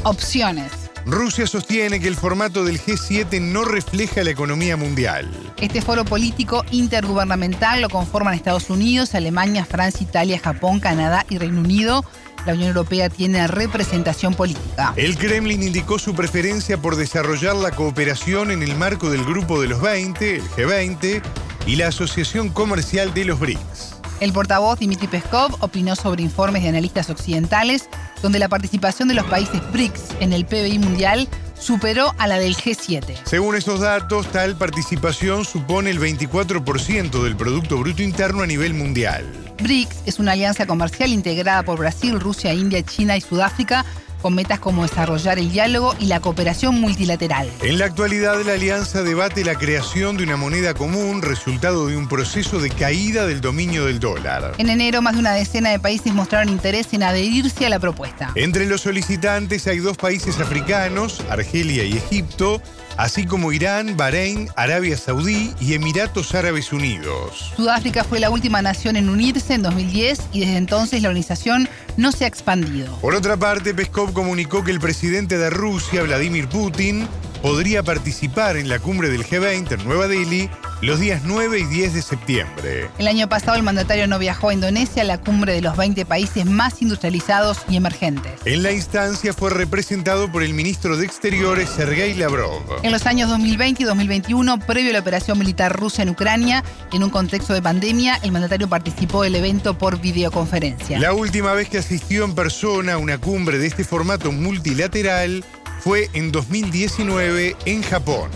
Opciones. 0.04 0.72
Rusia 1.06 1.48
sostiene 1.48 2.00
que 2.00 2.08
el 2.08 2.16
formato 2.16 2.64
del 2.64 2.80
G7 2.80 3.42
no 3.42 3.64
refleja 3.64 4.24
la 4.24 4.32
economía 4.32 4.78
mundial. 4.78 5.30
Este 5.60 5.82
foro 5.82 6.06
político 6.06 6.64
intergubernamental 6.72 7.82
lo 7.82 7.90
conforman 7.90 8.34
Estados 8.34 8.70
Unidos, 8.70 9.16
Alemania, 9.16 9.66
Francia, 9.66 10.06
Italia, 10.08 10.40
Japón, 10.40 10.80
Canadá 10.80 11.26
y 11.30 11.38
Reino 11.38 11.60
Unido 11.60 12.06
la 12.46 12.54
Unión 12.54 12.70
Europea 12.70 13.10
tiene 13.10 13.48
representación 13.48 14.34
política. 14.34 14.94
El 14.96 15.18
Kremlin 15.18 15.64
indicó 15.64 16.00
su 16.00 16.14
preferencia 16.14 16.78
por 16.78 16.96
desarrollar 16.96 17.56
la 17.56 17.72
cooperación 17.72 18.52
en 18.52 18.64
el 18.64 18.76
marco 18.76 19.10
del 19.10 19.24
Grupo 19.24 19.62
de 19.62 19.68
los 19.68 19.82
20, 19.82 20.36
el 20.36 20.44
G20, 20.44 21.22
y 21.66 21.76
la 21.76 21.88
Asociación 21.88 22.50
Comercial 22.50 23.14
de 23.14 23.26
los 23.26 23.40
BRICS. 23.40 23.96
El 24.20 24.32
portavoz 24.32 24.80
Dmitry 24.80 25.08
Peskov 25.08 25.58
opinó 25.60 25.96
sobre 25.96 26.22
informes 26.22 26.64
de 26.64 26.70
analistas 26.70 27.10
occidentales 27.10 27.90
donde 28.22 28.40
la 28.40 28.48
participación 28.48 29.10
de 29.10 29.16
los 29.16 29.26
países 29.26 29.62
BRICS 29.72 30.02
en 30.22 30.34
el 30.34 30.46
PBI 30.46 30.80
mundial 30.80 31.28
superó 31.60 32.14
a 32.18 32.28
la 32.28 32.40
del 32.40 32.56
G7. 32.56 33.16
Según 33.26 33.56
estos 33.56 33.82
datos, 33.82 34.32
tal 34.32 34.56
participación 34.56 35.46
supone 35.46 35.90
el 35.90 36.00
24% 36.00 37.24
del 37.24 37.36
Producto 37.36 37.78
Bruto 37.78 38.02
Interno 38.02 38.44
a 38.44 38.48
nivel 38.48 38.74
mundial. 38.74 39.26
BRICS 39.62 39.96
es 40.06 40.20
una 40.20 40.34
alianza 40.34 40.66
comercial 40.66 41.12
integrada 41.12 41.64
por 41.64 41.80
Brasil, 41.80 42.20
Rusia, 42.20 42.54
India, 42.54 42.84
China 42.84 43.18
y 43.18 43.22
Sudáfrica 43.22 43.86
con 44.24 44.34
metas 44.34 44.58
como 44.60 44.84
desarrollar 44.84 45.38
el 45.38 45.52
diálogo 45.52 45.96
y 46.00 46.06
la 46.06 46.22
cooperación 46.22 46.80
multilateral. 46.80 47.52
En 47.62 47.78
la 47.78 47.86
actualidad, 47.86 48.42
la 48.46 48.54
alianza 48.54 49.04
debate 49.04 49.44
la 49.44 49.56
creación 49.56 50.16
de 50.16 50.24
una 50.24 50.38
moneda 50.38 50.74
común, 50.74 51.22
resultado 51.22 51.88
de 51.88 51.98
un 51.98 52.08
proceso 52.08 52.60
de 52.60 52.70
caída 52.70 53.28
del 53.28 53.42
dominio 53.42 53.86
del 53.86 54.00
dólar. 54.00 54.54
En 54.58 54.70
enero, 54.70 55.02
más 55.02 55.16
de 55.16 55.20
una 55.20 55.34
decena 55.34 55.72
de 55.72 55.80
países 55.80 56.14
mostraron 56.14 56.48
interés 56.48 56.94
en 56.94 57.04
adherirse 57.04 57.66
a 57.66 57.70
la 57.70 57.80
propuesta. 57.80 58.32
Entre 58.36 58.66
los 58.66 58.80
solicitantes 58.80 59.68
hay 59.68 59.80
dos 59.80 59.98
países 59.98 60.40
africanos, 60.40 61.22
Argelia 61.30 61.84
y 61.84 61.98
Egipto, 61.98 62.62
así 62.98 63.26
como 63.26 63.52
Irán, 63.52 63.98
Bahrein, 63.98 64.50
Arabia 64.56 64.98
Saudí 64.98 65.54
y 65.60 65.74
Emiratos 65.74 66.34
Árabes 66.36 66.72
Unidos. 66.72 67.54
Sudáfrica 67.56 68.04
fue 68.04 68.20
la 68.20 68.30
última 68.30 68.62
nación 68.62 68.96
en 68.96 69.10
unirse 69.10 69.54
en 69.54 69.64
2010 69.64 70.22
y 70.32 70.42
desde 70.42 70.58
entonces 70.58 71.02
la 71.02 71.10
organización 71.10 71.70
no 71.98 72.12
se 72.12 72.26
ha 72.26 72.28
expandido. 72.28 72.96
Por 73.00 73.16
otra 73.16 73.38
parte, 73.38 73.74
Peskov 73.74 74.14
comunicó 74.14 74.64
que 74.64 74.72
el 74.72 74.80
presidente 74.80 75.38
de 75.38 75.50
Rusia, 75.50 76.04
Vladimir 76.04 76.48
Putin, 76.48 77.08
podría 77.44 77.84
participar 77.84 78.56
en 78.56 78.70
la 78.70 78.80
cumbre 78.80 79.10
del 79.10 79.26
G20 79.26 79.74
en 79.74 79.84
Nueva 79.84 80.08
Delhi 80.08 80.50
los 80.82 81.02
días 81.02 81.24
9 81.26 81.60
y 81.60 81.66
10 81.66 81.94
de 81.94 82.02
septiembre. 82.02 82.90
El 82.98 83.08
año 83.08 83.28
pasado 83.28 83.58
el 83.58 83.64
mandatario 83.64 84.08
no 84.08 84.18
viajó 84.18 84.50
a 84.50 84.54
Indonesia, 84.54 85.04
la 85.04 85.18
cumbre 85.18 85.54
de 85.54 85.62
los 85.62 85.76
20 85.76 86.06
países 86.06 86.46
más 86.46 86.82
industrializados 86.82 87.60
y 87.68 87.76
emergentes. 87.76 88.32
En 88.46 88.64
la 88.64 88.72
instancia 88.72 89.34
fue 89.34 89.50
representado 89.50 90.32
por 90.32 90.42
el 90.42 90.54
ministro 90.54 90.96
de 90.96 91.06
Exteriores, 91.06 91.70
Sergei 91.70 92.14
Lavrov. 92.14 92.64
En 92.82 92.94
los 92.94 93.06
años 93.06 93.30
2020 93.30 93.84
y 93.84 93.86
2021, 93.86 94.60
previo 94.60 94.92
a 94.92 94.94
la 94.94 95.00
operación 95.00 95.38
militar 95.38 95.78
rusa 95.78 96.02
en 96.02 96.10
Ucrania, 96.10 96.64
en 96.94 97.04
un 97.04 97.10
contexto 97.10 97.54
de 97.54 97.62
pandemia, 97.62 98.20
el 98.24 98.32
mandatario 98.32 98.70
participó 98.70 99.24
del 99.24 99.36
evento 99.36 99.78
por 99.78 100.00
videoconferencia. 100.00 100.98
La 100.98 101.14
última 101.14 101.52
vez 101.52 101.68
que 101.68 101.80
asistió 101.80 102.24
en 102.24 102.36
persona 102.36 102.94
a 102.94 102.98
una 102.98 103.18
cumbre 103.18 103.58
de 103.58 103.68
este 103.68 103.84
formato 103.84 104.32
multilateral 104.32 105.44
fue 105.84 106.10
en 106.14 106.32
2019 106.32 107.58
en 107.66 107.82
Japón. 107.84 108.32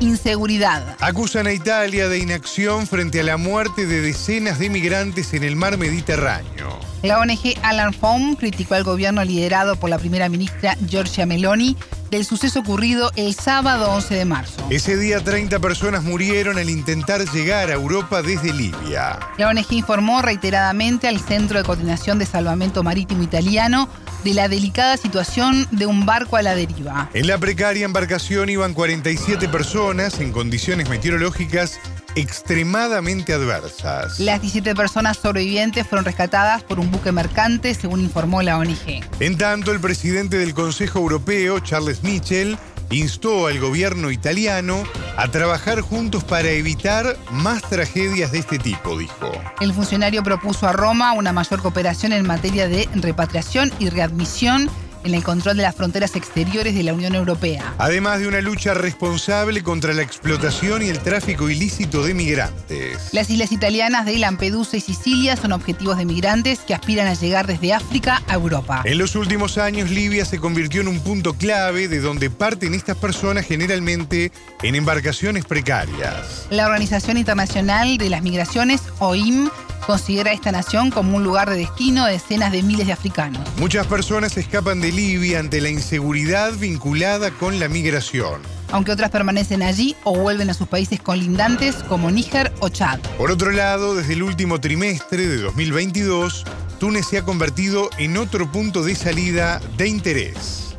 Inseguridad. 0.00 0.96
Acusan 1.00 1.46
a 1.46 1.52
Italia 1.52 2.08
de 2.08 2.18
inacción 2.18 2.86
frente 2.86 3.20
a 3.20 3.22
la 3.22 3.38
muerte 3.38 3.86
de 3.86 4.02
decenas 4.02 4.58
de 4.58 4.68
migrantes 4.68 5.32
en 5.32 5.42
el 5.44 5.56
mar 5.56 5.78
Mediterráneo. 5.78 6.78
La 7.02 7.20
ONG 7.20 7.54
Alan 7.62 7.94
Fom 7.94 8.34
criticó 8.34 8.74
al 8.74 8.84
gobierno 8.84 9.24
liderado 9.24 9.76
por 9.76 9.88
la 9.88 9.98
primera 9.98 10.28
ministra 10.28 10.76
Giorgia 10.86 11.24
Meloni 11.24 11.76
del 12.10 12.24
suceso 12.24 12.60
ocurrido 12.60 13.10
el 13.16 13.34
sábado 13.34 13.90
11 13.90 14.14
de 14.14 14.24
marzo. 14.24 14.66
Ese 14.70 14.96
día 14.96 15.22
30 15.22 15.58
personas 15.60 16.02
murieron 16.04 16.58
al 16.58 16.70
intentar 16.70 17.24
llegar 17.32 17.70
a 17.70 17.74
Europa 17.74 18.22
desde 18.22 18.52
Libia. 18.52 19.18
La 19.38 19.48
ONG 19.48 19.72
informó 19.72 20.22
reiteradamente 20.22 21.08
al 21.08 21.20
Centro 21.20 21.58
de 21.58 21.64
Coordinación 21.64 22.18
de 22.18 22.26
Salvamento 22.26 22.82
Marítimo 22.82 23.22
Italiano 23.22 23.88
de 24.24 24.34
la 24.34 24.48
delicada 24.48 24.96
situación 24.96 25.68
de 25.70 25.86
un 25.86 26.06
barco 26.06 26.36
a 26.36 26.42
la 26.42 26.54
deriva. 26.54 27.10
En 27.12 27.26
la 27.26 27.36
precaria 27.38 27.84
embarcación 27.84 28.48
iban 28.48 28.72
47 28.72 29.48
personas 29.48 30.18
en 30.20 30.32
condiciones 30.32 30.88
meteorológicas 30.88 31.78
extremadamente 32.16 33.32
adversas. 33.32 34.20
Las 34.20 34.40
17 34.40 34.74
personas 34.74 35.18
sobrevivientes 35.18 35.86
fueron 35.86 36.04
rescatadas 36.04 36.62
por 36.62 36.80
un 36.80 36.90
buque 36.90 37.12
mercante, 37.12 37.74
según 37.74 38.00
informó 38.00 38.42
la 38.42 38.58
ONG. 38.58 39.02
En 39.20 39.36
tanto, 39.36 39.72
el 39.72 39.80
presidente 39.80 40.38
del 40.38 40.54
Consejo 40.54 40.98
Europeo, 41.00 41.60
Charles 41.60 42.02
Michel, 42.02 42.56
instó 42.90 43.46
al 43.46 43.58
gobierno 43.58 44.10
italiano 44.10 44.84
a 45.16 45.28
trabajar 45.28 45.80
juntos 45.80 46.24
para 46.24 46.50
evitar 46.50 47.16
más 47.30 47.62
tragedias 47.62 48.32
de 48.32 48.38
este 48.38 48.58
tipo, 48.58 48.98
dijo. 48.98 49.32
El 49.60 49.72
funcionario 49.72 50.22
propuso 50.22 50.66
a 50.66 50.72
Roma 50.72 51.12
una 51.12 51.32
mayor 51.32 51.60
cooperación 51.62 52.12
en 52.12 52.26
materia 52.26 52.68
de 52.68 52.88
repatriación 52.94 53.72
y 53.78 53.88
readmisión 53.88 54.70
en 55.04 55.14
el 55.14 55.22
control 55.22 55.56
de 55.56 55.62
las 55.62 55.74
fronteras 55.74 56.16
exteriores 56.16 56.74
de 56.74 56.82
la 56.82 56.94
Unión 56.94 57.14
Europea. 57.14 57.74
Además 57.78 58.20
de 58.20 58.28
una 58.28 58.40
lucha 58.40 58.74
responsable 58.74 59.62
contra 59.62 59.92
la 59.92 60.02
explotación 60.02 60.82
y 60.82 60.88
el 60.88 60.98
tráfico 60.98 61.48
ilícito 61.48 62.02
de 62.02 62.14
migrantes. 62.14 62.98
Las 63.12 63.30
islas 63.30 63.52
italianas 63.52 64.06
de 64.06 64.18
Lampedusa 64.18 64.76
y 64.76 64.80
Sicilia 64.80 65.36
son 65.36 65.52
objetivos 65.52 65.98
de 65.98 66.04
migrantes 66.04 66.60
que 66.60 66.74
aspiran 66.74 67.06
a 67.06 67.14
llegar 67.14 67.46
desde 67.46 67.74
África 67.74 68.22
a 68.26 68.34
Europa. 68.34 68.82
En 68.84 68.98
los 68.98 69.14
últimos 69.14 69.58
años, 69.58 69.90
Libia 69.90 70.24
se 70.24 70.38
convirtió 70.38 70.80
en 70.80 70.88
un 70.88 71.00
punto 71.00 71.34
clave 71.34 71.88
de 71.88 72.00
donde 72.00 72.30
parten 72.30 72.74
estas 72.74 72.96
personas 72.96 73.46
generalmente 73.46 74.32
en 74.62 74.74
embarcaciones 74.74 75.44
precarias. 75.44 76.46
La 76.50 76.66
Organización 76.66 77.18
Internacional 77.18 77.98
de 77.98 78.10
las 78.10 78.22
Migraciones, 78.22 78.80
OIM, 78.98 79.50
considera 79.84 80.32
esta 80.32 80.52
nación 80.52 80.90
como 80.90 81.16
un 81.16 81.24
lugar 81.24 81.50
de 81.50 81.56
destino 81.56 82.06
de 82.06 82.12
decenas 82.12 82.52
de 82.52 82.62
miles 82.62 82.86
de 82.86 82.92
africanos. 82.92 83.42
Muchas 83.58 83.86
personas 83.86 84.36
escapan 84.36 84.80
de 84.80 84.92
Libia 84.92 85.40
ante 85.40 85.60
la 85.60 85.70
inseguridad 85.70 86.52
vinculada 86.54 87.30
con 87.30 87.58
la 87.58 87.68
migración. 87.68 88.42
Aunque 88.72 88.92
otras 88.92 89.10
permanecen 89.10 89.62
allí 89.62 89.94
o 90.04 90.18
vuelven 90.18 90.50
a 90.50 90.54
sus 90.54 90.66
países 90.66 91.00
colindantes 91.00 91.76
como 91.88 92.10
Níger 92.10 92.52
o 92.60 92.68
Chad. 92.68 92.98
Por 93.16 93.30
otro 93.30 93.52
lado, 93.52 93.94
desde 93.94 94.14
el 94.14 94.22
último 94.22 94.60
trimestre 94.60 95.28
de 95.28 95.36
2022, 95.38 96.44
Túnez 96.80 97.06
se 97.06 97.18
ha 97.18 97.22
convertido 97.22 97.88
en 97.98 98.16
otro 98.16 98.50
punto 98.50 98.82
de 98.82 98.94
salida 98.94 99.60
de 99.76 99.88
interés. 99.88 100.76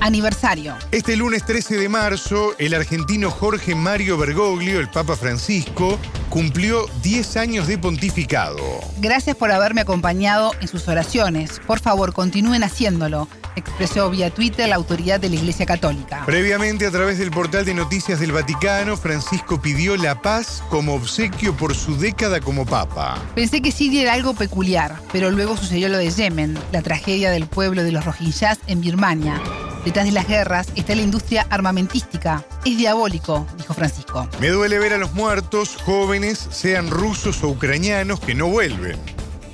Aniversario. 0.00 0.76
Este 0.92 1.16
lunes 1.16 1.44
13 1.44 1.76
de 1.76 1.88
marzo, 1.88 2.54
el 2.58 2.74
argentino 2.74 3.30
Jorge 3.30 3.74
Mario 3.74 4.16
Bergoglio, 4.16 4.80
el 4.80 4.88
Papa 4.88 5.16
Francisco, 5.16 5.98
cumplió 6.30 6.86
10 7.02 7.36
años 7.36 7.66
de 7.66 7.78
pontificado. 7.78 8.58
Gracias 8.98 9.36
por 9.36 9.50
haberme 9.50 9.80
acompañado 9.80 10.52
en 10.60 10.68
sus 10.68 10.88
oraciones. 10.88 11.60
Por 11.66 11.80
favor, 11.80 12.12
continúen 12.12 12.62
haciéndolo 12.62 13.28
expresó 13.58 14.10
vía 14.10 14.30
Twitter 14.30 14.68
la 14.68 14.76
autoridad 14.76 15.20
de 15.20 15.28
la 15.28 15.36
Iglesia 15.36 15.66
Católica. 15.66 16.22
Previamente, 16.24 16.86
a 16.86 16.90
través 16.90 17.18
del 17.18 17.30
portal 17.30 17.64
de 17.64 17.74
noticias 17.74 18.20
del 18.20 18.32
Vaticano, 18.32 18.96
Francisco 18.96 19.60
pidió 19.60 19.96
la 19.96 20.22
paz 20.22 20.62
como 20.70 20.94
obsequio 20.94 21.54
por 21.56 21.74
su 21.74 21.96
década 21.96 22.40
como 22.40 22.64
papa. 22.64 23.18
Pensé 23.34 23.60
que 23.60 23.72
Siria 23.72 24.02
era 24.02 24.14
algo 24.14 24.34
peculiar, 24.34 24.96
pero 25.12 25.30
luego 25.30 25.56
sucedió 25.56 25.88
lo 25.88 25.98
de 25.98 26.10
Yemen, 26.10 26.58
la 26.72 26.82
tragedia 26.82 27.30
del 27.30 27.46
pueblo 27.46 27.82
de 27.82 27.92
los 27.92 28.04
Rohingyas 28.04 28.58
en 28.66 28.80
Birmania. 28.80 29.40
Detrás 29.88 30.04
de 30.04 30.12
las 30.12 30.28
guerras 30.28 30.66
está 30.74 30.94
la 30.94 31.00
industria 31.00 31.46
armamentística. 31.48 32.44
Es 32.66 32.76
diabólico, 32.76 33.46
dijo 33.56 33.72
Francisco. 33.72 34.28
Me 34.38 34.48
duele 34.48 34.78
ver 34.78 34.92
a 34.92 34.98
los 34.98 35.14
muertos, 35.14 35.78
jóvenes, 35.82 36.46
sean 36.50 36.90
rusos 36.90 37.42
o 37.42 37.48
ucranianos, 37.48 38.20
que 38.20 38.34
no 38.34 38.48
vuelven. 38.48 38.98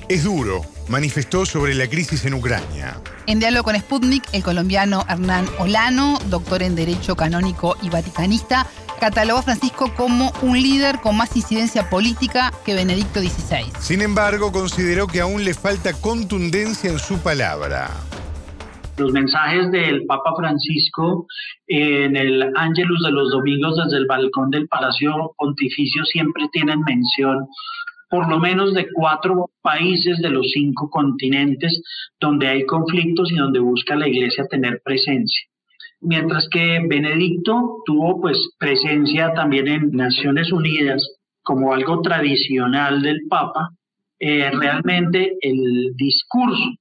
Es 0.09 0.25
duro, 0.25 0.65
manifestó 0.89 1.45
sobre 1.45 1.73
la 1.73 1.87
crisis 1.87 2.25
en 2.25 2.33
Ucrania. 2.33 2.99
En 3.27 3.39
diálogo 3.39 3.63
con 3.63 3.79
Sputnik, 3.79 4.25
el 4.33 4.43
colombiano 4.43 5.05
Hernán 5.07 5.47
Olano, 5.57 6.19
doctor 6.25 6.63
en 6.63 6.75
Derecho 6.75 7.15
Canónico 7.15 7.77
y 7.81 7.89
Vaticanista, 7.89 8.67
catalogó 8.99 9.39
a 9.39 9.43
Francisco 9.43 9.93
como 9.95 10.33
un 10.41 10.61
líder 10.61 10.99
con 10.99 11.15
más 11.15 11.33
incidencia 11.37 11.89
política 11.89 12.51
que 12.65 12.73
Benedicto 12.73 13.21
XVI. 13.21 13.71
Sin 13.79 14.01
embargo, 14.01 14.51
consideró 14.51 15.07
que 15.07 15.21
aún 15.21 15.45
le 15.45 15.53
falta 15.53 15.93
contundencia 15.93 16.91
en 16.91 16.99
su 16.99 17.19
palabra. 17.19 17.89
Los 18.97 19.11
mensajes 19.11 19.71
del 19.71 20.05
Papa 20.05 20.33
Francisco 20.37 21.27
en 21.67 22.15
el 22.15 22.51
Ángelus 22.55 23.03
de 23.03 23.11
los 23.11 23.29
domingos 23.29 23.75
desde 23.75 23.97
el 23.97 24.05
balcón 24.05 24.51
del 24.51 24.69
Palacio 24.69 25.33
Pontificio 25.37 26.05
siempre 26.05 26.47
tienen 26.53 26.79
mención 26.81 27.47
por 28.09 28.29
lo 28.29 28.39
menos 28.39 28.73
de 28.73 28.87
cuatro 28.93 29.49
países 29.61 30.19
de 30.19 30.29
los 30.29 30.49
cinco 30.51 30.89
continentes 30.89 31.81
donde 32.21 32.47
hay 32.47 32.65
conflictos 32.65 33.31
y 33.31 33.35
donde 33.35 33.59
busca 33.59 33.95
la 33.95 34.07
iglesia 34.07 34.45
tener 34.47 34.81
presencia. 34.85 35.43
Mientras 35.99 36.47
que 36.49 36.79
Benedicto 36.87 37.81
tuvo 37.85 38.21
pues 38.21 38.37
presencia 38.57 39.33
también 39.33 39.67
en 39.67 39.91
Naciones 39.91 40.53
Unidas 40.53 41.05
como 41.43 41.73
algo 41.73 42.01
tradicional 42.01 43.01
del 43.01 43.21
Papa, 43.27 43.71
eh, 44.19 44.49
realmente 44.51 45.35
el 45.41 45.93
discurso 45.97 46.75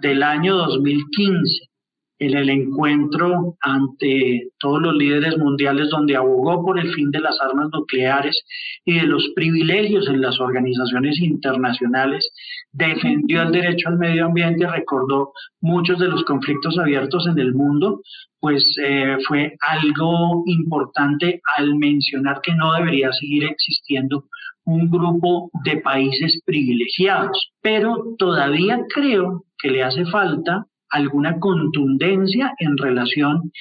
del 0.00 0.22
año 0.22 0.56
2015 0.56 1.70
en 2.20 2.36
el 2.36 2.50
encuentro 2.50 3.56
ante 3.60 4.50
todos 4.58 4.80
los 4.82 4.94
líderes 4.94 5.38
mundiales 5.38 5.88
donde 5.88 6.16
abogó 6.16 6.62
por 6.62 6.78
el 6.78 6.92
fin 6.92 7.10
de 7.10 7.20
las 7.20 7.40
armas 7.40 7.70
nucleares 7.72 8.38
y 8.84 9.00
de 9.00 9.06
los 9.06 9.26
privilegios 9.34 10.06
en 10.06 10.20
las 10.20 10.38
organizaciones 10.38 11.18
internacionales, 11.18 12.30
defendió 12.72 13.42
el 13.42 13.52
derecho 13.52 13.88
al 13.88 13.98
medio 13.98 14.26
ambiente, 14.26 14.66
recordó 14.66 15.32
muchos 15.62 15.98
de 15.98 16.08
los 16.08 16.22
conflictos 16.24 16.78
abiertos 16.78 17.26
en 17.26 17.38
el 17.38 17.54
mundo, 17.54 18.02
pues 18.38 18.66
eh, 18.82 19.16
fue 19.26 19.56
algo 19.66 20.42
importante 20.44 21.40
al 21.56 21.74
mencionar 21.76 22.40
que 22.42 22.54
no 22.54 22.74
debería 22.74 23.10
seguir 23.12 23.44
existiendo 23.44 24.24
un 24.64 24.90
grupo 24.90 25.50
de 25.64 25.78
países 25.78 26.40
privilegiados. 26.44 27.52
Pero 27.62 28.14
todavía 28.18 28.80
creo 28.94 29.44
que 29.62 29.70
le 29.70 29.82
hace 29.82 30.04
falta 30.06 30.66
alguna 30.90 31.38
contundencia 31.38 32.52
en 32.58 32.76
relación 32.76 33.52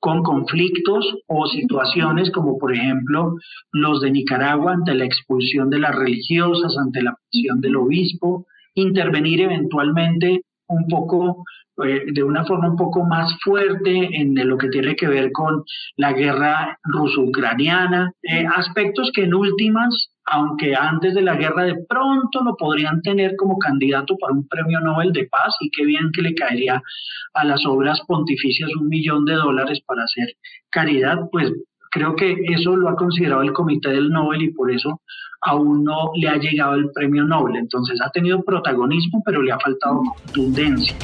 con 0.00 0.22
conflictos 0.22 1.16
o 1.26 1.46
situaciones 1.46 2.30
como 2.30 2.56
por 2.56 2.72
ejemplo 2.72 3.34
los 3.72 4.00
de 4.00 4.12
Nicaragua 4.12 4.72
ante 4.72 4.94
la 4.94 5.04
expulsión 5.04 5.70
de 5.70 5.80
las 5.80 5.94
religiosas, 5.94 6.76
ante 6.78 7.02
la 7.02 7.16
prisión 7.30 7.60
del 7.60 7.76
obispo, 7.76 8.46
intervenir 8.74 9.40
eventualmente 9.40 10.42
un 10.68 10.86
poco 10.86 11.44
eh, 11.84 12.04
de 12.12 12.22
una 12.22 12.44
forma 12.44 12.70
un 12.70 12.76
poco 12.76 13.04
más 13.04 13.32
fuerte 13.42 14.08
en 14.12 14.34
lo 14.48 14.58
que 14.58 14.68
tiene 14.68 14.94
que 14.94 15.08
ver 15.08 15.32
con 15.32 15.64
la 15.96 16.12
guerra 16.12 16.78
ruso-ucraniana, 16.82 18.12
eh, 18.22 18.44
aspectos 18.46 19.10
que 19.14 19.24
en 19.24 19.34
últimas 19.34 20.10
aunque 20.30 20.74
antes 20.74 21.14
de 21.14 21.22
la 21.22 21.36
guerra 21.36 21.64
de 21.64 21.76
pronto 21.88 22.42
lo 22.42 22.54
podrían 22.56 23.00
tener 23.02 23.34
como 23.36 23.58
candidato 23.58 24.16
para 24.18 24.34
un 24.34 24.46
premio 24.46 24.80
Nobel 24.80 25.12
de 25.12 25.26
Paz 25.26 25.56
y 25.60 25.70
qué 25.70 25.84
bien 25.84 26.10
que 26.12 26.22
le 26.22 26.34
caería 26.34 26.82
a 27.34 27.44
las 27.44 27.64
obras 27.64 28.00
pontificias 28.06 28.70
un 28.78 28.88
millón 28.88 29.24
de 29.24 29.34
dólares 29.34 29.80
para 29.86 30.04
hacer 30.04 30.36
caridad, 30.70 31.16
pues 31.32 31.52
creo 31.90 32.14
que 32.14 32.36
eso 32.48 32.76
lo 32.76 32.88
ha 32.90 32.96
considerado 32.96 33.42
el 33.42 33.52
Comité 33.52 33.90
del 33.90 34.10
Nobel 34.10 34.42
y 34.42 34.52
por 34.52 34.70
eso 34.70 35.00
aún 35.40 35.84
no 35.84 36.10
le 36.14 36.28
ha 36.28 36.36
llegado 36.36 36.74
el 36.74 36.90
premio 36.90 37.24
Nobel. 37.24 37.56
Entonces 37.56 37.98
ha 38.04 38.10
tenido 38.10 38.42
protagonismo, 38.42 39.22
pero 39.24 39.40
le 39.40 39.52
ha 39.52 39.58
faltado 39.58 40.02
contundencia. 40.24 40.94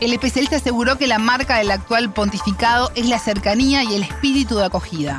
El 0.00 0.12
especialista 0.12 0.56
aseguró 0.56 0.96
que 0.96 1.06
la 1.06 1.18
marca 1.18 1.58
del 1.58 1.70
actual 1.70 2.12
pontificado 2.12 2.90
es 2.96 3.08
la 3.08 3.18
cercanía 3.18 3.84
y 3.84 3.94
el 3.94 4.02
espíritu 4.02 4.56
de 4.56 4.64
acogida 4.64 5.18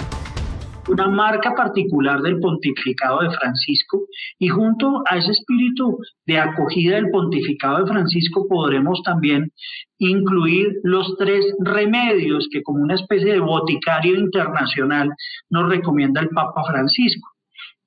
una 0.87 1.07
marca 1.07 1.53
particular 1.55 2.21
del 2.21 2.39
pontificado 2.39 3.21
de 3.21 3.31
Francisco 3.31 4.05
y 4.39 4.47
junto 4.49 5.03
a 5.05 5.17
ese 5.17 5.31
espíritu 5.31 5.97
de 6.25 6.39
acogida 6.39 6.95
del 6.95 7.09
pontificado 7.09 7.79
de 7.79 7.91
Francisco 7.91 8.47
podremos 8.47 9.01
también 9.03 9.51
incluir 9.99 10.79
los 10.83 11.15
tres 11.17 11.45
remedios 11.59 12.47
que 12.51 12.63
como 12.63 12.83
una 12.83 12.95
especie 12.95 13.33
de 13.33 13.39
boticario 13.39 14.15
internacional 14.15 15.09
nos 15.49 15.69
recomienda 15.69 16.21
el 16.21 16.29
Papa 16.29 16.63
Francisco, 16.63 17.29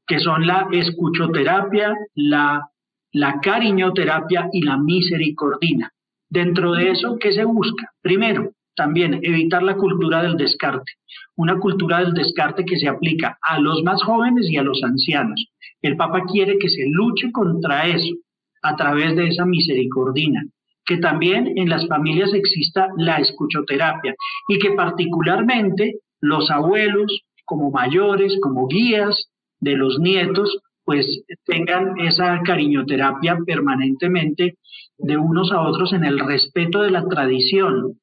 que 0.06 0.18
son 0.18 0.46
la 0.46 0.68
escuchoterapia, 0.70 1.94
la, 2.14 2.68
la 3.12 3.40
cariñoterapia 3.40 4.48
y 4.52 4.62
la 4.62 4.76
misericordina. 4.76 5.90
Dentro 6.28 6.72
de 6.72 6.90
eso, 6.90 7.16
¿qué 7.18 7.32
se 7.32 7.44
busca? 7.44 7.90
Primero, 8.00 8.52
también 8.76 9.20
evitar 9.22 9.62
la 9.62 9.76
cultura 9.76 10.22
del 10.22 10.36
descarte, 10.36 10.92
una 11.36 11.58
cultura 11.58 12.00
del 12.00 12.14
descarte 12.14 12.64
que 12.64 12.78
se 12.78 12.88
aplica 12.88 13.38
a 13.42 13.58
los 13.58 13.82
más 13.82 14.02
jóvenes 14.02 14.48
y 14.50 14.56
a 14.56 14.62
los 14.62 14.82
ancianos. 14.82 15.46
El 15.82 15.96
Papa 15.96 16.22
quiere 16.30 16.58
que 16.58 16.68
se 16.68 16.86
luche 16.88 17.30
contra 17.32 17.86
eso 17.86 18.14
a 18.62 18.76
través 18.76 19.16
de 19.16 19.28
esa 19.28 19.44
misericordina, 19.44 20.42
que 20.84 20.98
también 20.98 21.52
en 21.56 21.68
las 21.68 21.86
familias 21.86 22.32
exista 22.32 22.88
la 22.96 23.16
escuchoterapia 23.16 24.14
y 24.48 24.58
que 24.58 24.72
particularmente 24.72 25.96
los 26.20 26.50
abuelos 26.50 27.22
como 27.44 27.70
mayores, 27.70 28.38
como 28.40 28.66
guías 28.66 29.28
de 29.60 29.76
los 29.76 29.98
nietos, 29.98 30.58
pues 30.84 31.24
tengan 31.44 31.98
esa 31.98 32.40
cariñoterapia 32.42 33.38
permanentemente 33.46 34.56
de 34.98 35.16
unos 35.16 35.52
a 35.52 35.60
otros 35.60 35.92
en 35.92 36.04
el 36.04 36.18
respeto 36.18 36.82
de 36.82 36.90
la 36.90 37.06
tradición. 37.08 37.98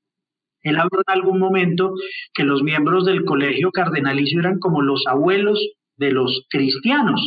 Él 0.63 0.77
habló 0.77 0.99
en 1.07 1.13
algún 1.13 1.39
momento 1.39 1.93
que 2.33 2.43
los 2.43 2.63
miembros 2.63 3.05
del 3.05 3.25
colegio 3.25 3.71
cardenalicio 3.71 4.39
eran 4.39 4.59
como 4.59 4.81
los 4.81 5.05
abuelos 5.07 5.59
de 5.97 6.11
los 6.11 6.45
cristianos. 6.49 7.21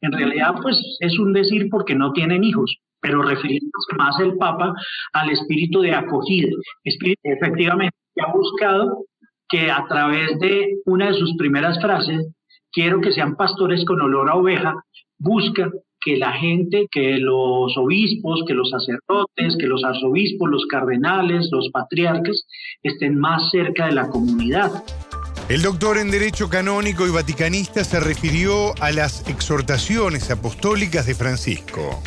En 0.00 0.12
realidad, 0.12 0.54
pues 0.62 0.78
es 1.00 1.18
un 1.18 1.32
decir 1.32 1.68
porque 1.70 1.94
no 1.94 2.12
tienen 2.12 2.44
hijos, 2.44 2.78
pero 3.00 3.22
refiriéndose 3.22 3.94
más 3.96 4.18
el 4.20 4.36
Papa 4.36 4.74
al 5.12 5.30
espíritu 5.30 5.80
de 5.80 5.94
acogida. 5.94 6.48
Espíritu, 6.84 7.20
efectivamente, 7.24 7.96
ha 8.20 8.32
buscado 8.32 9.04
que 9.48 9.70
a 9.70 9.84
través 9.88 10.38
de 10.40 10.78
una 10.86 11.08
de 11.08 11.14
sus 11.14 11.36
primeras 11.36 11.80
frases, 11.80 12.26
quiero 12.72 13.00
que 13.00 13.12
sean 13.12 13.36
pastores 13.36 13.84
con 13.84 14.00
olor 14.00 14.30
a 14.30 14.34
oveja, 14.34 14.74
busca 15.18 15.70
que 16.04 16.18
la 16.18 16.32
gente, 16.32 16.86
que 16.90 17.18
los 17.18 17.76
obispos, 17.78 18.44
que 18.46 18.52
los 18.52 18.68
sacerdotes, 18.68 19.56
que 19.58 19.66
los 19.66 19.82
arzobispos, 19.84 20.50
los 20.50 20.66
cardenales, 20.66 21.48
los 21.50 21.70
patriarcas 21.70 22.46
estén 22.82 23.18
más 23.18 23.50
cerca 23.50 23.86
de 23.86 23.92
la 23.92 24.08
comunidad. 24.08 24.70
El 25.48 25.62
doctor 25.62 25.96
en 25.96 26.10
Derecho 26.10 26.48
Canónico 26.48 27.06
y 27.06 27.10
Vaticanista 27.10 27.84
se 27.84 28.00
refirió 28.00 28.74
a 28.80 28.92
las 28.92 29.26
exhortaciones 29.28 30.30
apostólicas 30.30 31.06
de 31.06 31.14
Francisco. 31.14 32.02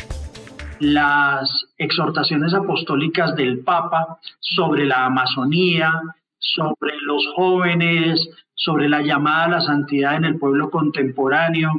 Las 0.78 1.50
exhortaciones 1.76 2.54
apostólicas 2.54 3.34
del 3.34 3.60
Papa 3.60 4.18
sobre 4.38 4.86
la 4.86 5.06
Amazonía, 5.06 5.92
sobre 6.38 6.96
los 7.02 7.26
jóvenes, 7.34 8.28
sobre 8.54 8.88
la 8.88 9.02
llamada 9.02 9.44
a 9.44 9.48
la 9.48 9.60
santidad 9.60 10.16
en 10.16 10.24
el 10.24 10.38
pueblo 10.38 10.70
contemporáneo, 10.70 11.72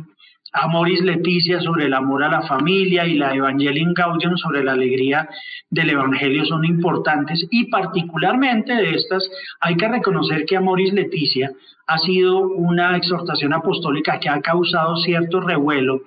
Amoris 0.53 1.01
Leticia 1.01 1.61
sobre 1.61 1.85
el 1.85 1.93
amor 1.93 2.23
a 2.23 2.29
la 2.29 2.41
familia 2.41 3.05
y 3.05 3.15
la 3.15 3.33
Evangelium 3.35 3.93
Gaudium 3.93 4.37
sobre 4.37 4.63
la 4.63 4.73
alegría 4.73 5.29
del 5.69 5.91
Evangelio 5.91 6.45
son 6.45 6.65
importantes 6.65 7.45
y 7.51 7.65
particularmente 7.65 8.73
de 8.73 8.95
estas 8.95 9.29
hay 9.59 9.75
que 9.75 9.87
reconocer 9.87 10.45
que 10.45 10.57
Amoris 10.57 10.93
Leticia 10.93 11.51
ha 11.87 11.97
sido 11.99 12.39
una 12.39 12.97
exhortación 12.97 13.53
apostólica 13.53 14.19
que 14.19 14.29
ha 14.29 14.41
causado 14.41 14.95
cierto 14.97 15.39
revuelo, 15.41 16.01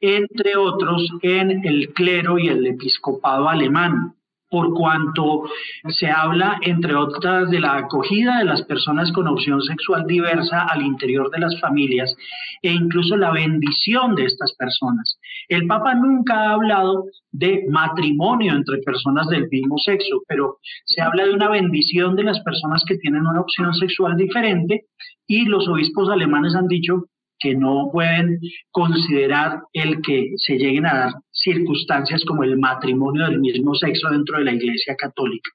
entre 0.00 0.56
otros 0.56 1.08
en 1.22 1.66
el 1.66 1.92
clero 1.92 2.38
y 2.38 2.48
el 2.48 2.66
episcopado 2.66 3.48
alemán 3.48 4.14
por 4.50 4.72
cuanto 4.74 5.44
se 5.88 6.08
habla, 6.08 6.58
entre 6.62 6.94
otras, 6.94 7.50
de 7.50 7.60
la 7.60 7.76
acogida 7.76 8.38
de 8.38 8.44
las 8.44 8.62
personas 8.62 9.10
con 9.12 9.26
opción 9.26 9.60
sexual 9.62 10.06
diversa 10.06 10.66
al 10.66 10.82
interior 10.82 11.30
de 11.30 11.40
las 11.40 11.58
familias 11.60 12.14
e 12.62 12.72
incluso 12.72 13.16
la 13.16 13.32
bendición 13.32 14.14
de 14.14 14.24
estas 14.24 14.54
personas. 14.56 15.18
El 15.48 15.66
Papa 15.66 15.94
nunca 15.94 16.34
ha 16.34 16.52
hablado 16.52 17.04
de 17.32 17.64
matrimonio 17.70 18.54
entre 18.54 18.78
personas 18.78 19.28
del 19.28 19.48
mismo 19.50 19.76
sexo, 19.78 20.22
pero 20.28 20.58
se 20.84 21.02
habla 21.02 21.24
de 21.24 21.34
una 21.34 21.50
bendición 21.50 22.14
de 22.14 22.24
las 22.24 22.40
personas 22.40 22.84
que 22.86 22.98
tienen 22.98 23.26
una 23.26 23.40
opción 23.40 23.74
sexual 23.74 24.16
diferente 24.16 24.84
y 25.26 25.46
los 25.46 25.66
obispos 25.68 26.10
alemanes 26.10 26.54
han 26.54 26.68
dicho 26.68 27.06
que 27.38 27.54
no 27.54 27.90
pueden 27.92 28.40
considerar 28.70 29.62
el 29.72 30.00
que 30.00 30.32
se 30.36 30.56
lleguen 30.56 30.86
a 30.86 30.94
dar 30.94 31.12
circunstancias 31.44 32.24
como 32.24 32.42
el 32.42 32.58
matrimonio 32.58 33.26
del 33.26 33.38
mismo 33.38 33.74
sexo 33.74 34.08
dentro 34.10 34.38
de 34.38 34.44
la 34.44 34.54
Iglesia 34.54 34.96
Católica. 34.96 35.50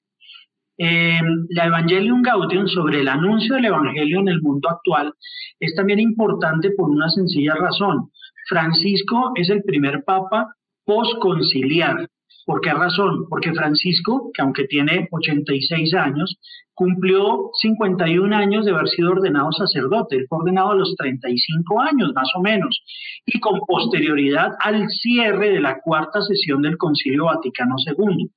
Eh, 0.78 1.20
la 1.50 1.66
Evangelium 1.66 2.22
Gaudium 2.22 2.68
sobre 2.68 3.02
el 3.02 3.10
anuncio 3.10 3.56
del 3.56 3.66
Evangelio 3.66 4.22
en 4.22 4.30
el 4.30 4.42
mundo 4.42 4.70
actual 4.70 5.14
es 5.60 5.76
también 5.76 6.00
importante 6.00 6.72
por 6.72 6.90
una 6.90 7.10
sencilla 7.10 7.56
razón. 7.56 8.12
Francisco 8.48 9.34
es 9.36 9.50
el 9.50 9.64
primer 9.64 10.04
papa 10.06 10.56
posconciliar. 10.86 12.08
¿Por 12.50 12.62
qué 12.62 12.74
razón? 12.74 13.28
Porque 13.30 13.54
Francisco, 13.54 14.32
que 14.34 14.42
aunque 14.42 14.64
tiene 14.64 15.08
86 15.12 15.94
años, 15.94 16.40
cumplió 16.74 17.52
51 17.62 18.36
años 18.36 18.66
de 18.66 18.72
haber 18.72 18.88
sido 18.88 19.12
ordenado 19.12 19.52
sacerdote. 19.52 20.16
Él 20.16 20.26
fue 20.28 20.40
ordenado 20.40 20.72
a 20.72 20.76
los 20.76 20.96
35 20.96 21.80
años, 21.80 22.12
más 22.16 22.32
o 22.36 22.42
menos, 22.42 22.84
y 23.28 23.40
con 23.40 23.60
posterioridad 23.68 24.54
al 24.62 24.90
cierre 24.90 25.52
de 25.52 25.62
la 25.62 25.80
cuarta 25.80 26.24
sesión 26.24 26.64
del 26.64 26.76
Concilio 26.78 27.26
Vaticano 27.26 27.76
II. 27.86 28.32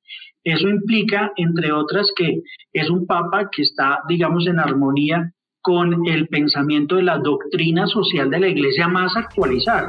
Eso 0.45 0.69
implica, 0.69 1.33
entre 1.37 1.73
otras, 1.73 2.13
que 2.15 2.43
es 2.75 2.91
un 2.91 3.07
papa 3.07 3.49
que 3.51 3.63
está, 3.63 4.01
digamos, 4.11 4.47
en 4.47 4.61
armonía 4.61 5.33
con 5.63 6.07
el 6.07 6.29
pensamiento 6.29 6.97
de 6.97 7.05
la 7.05 7.17
doctrina 7.17 7.87
social 7.87 8.29
de 8.29 8.41
la 8.41 8.49
Iglesia 8.49 8.89
más 8.89 9.17
actualizada. 9.17 9.89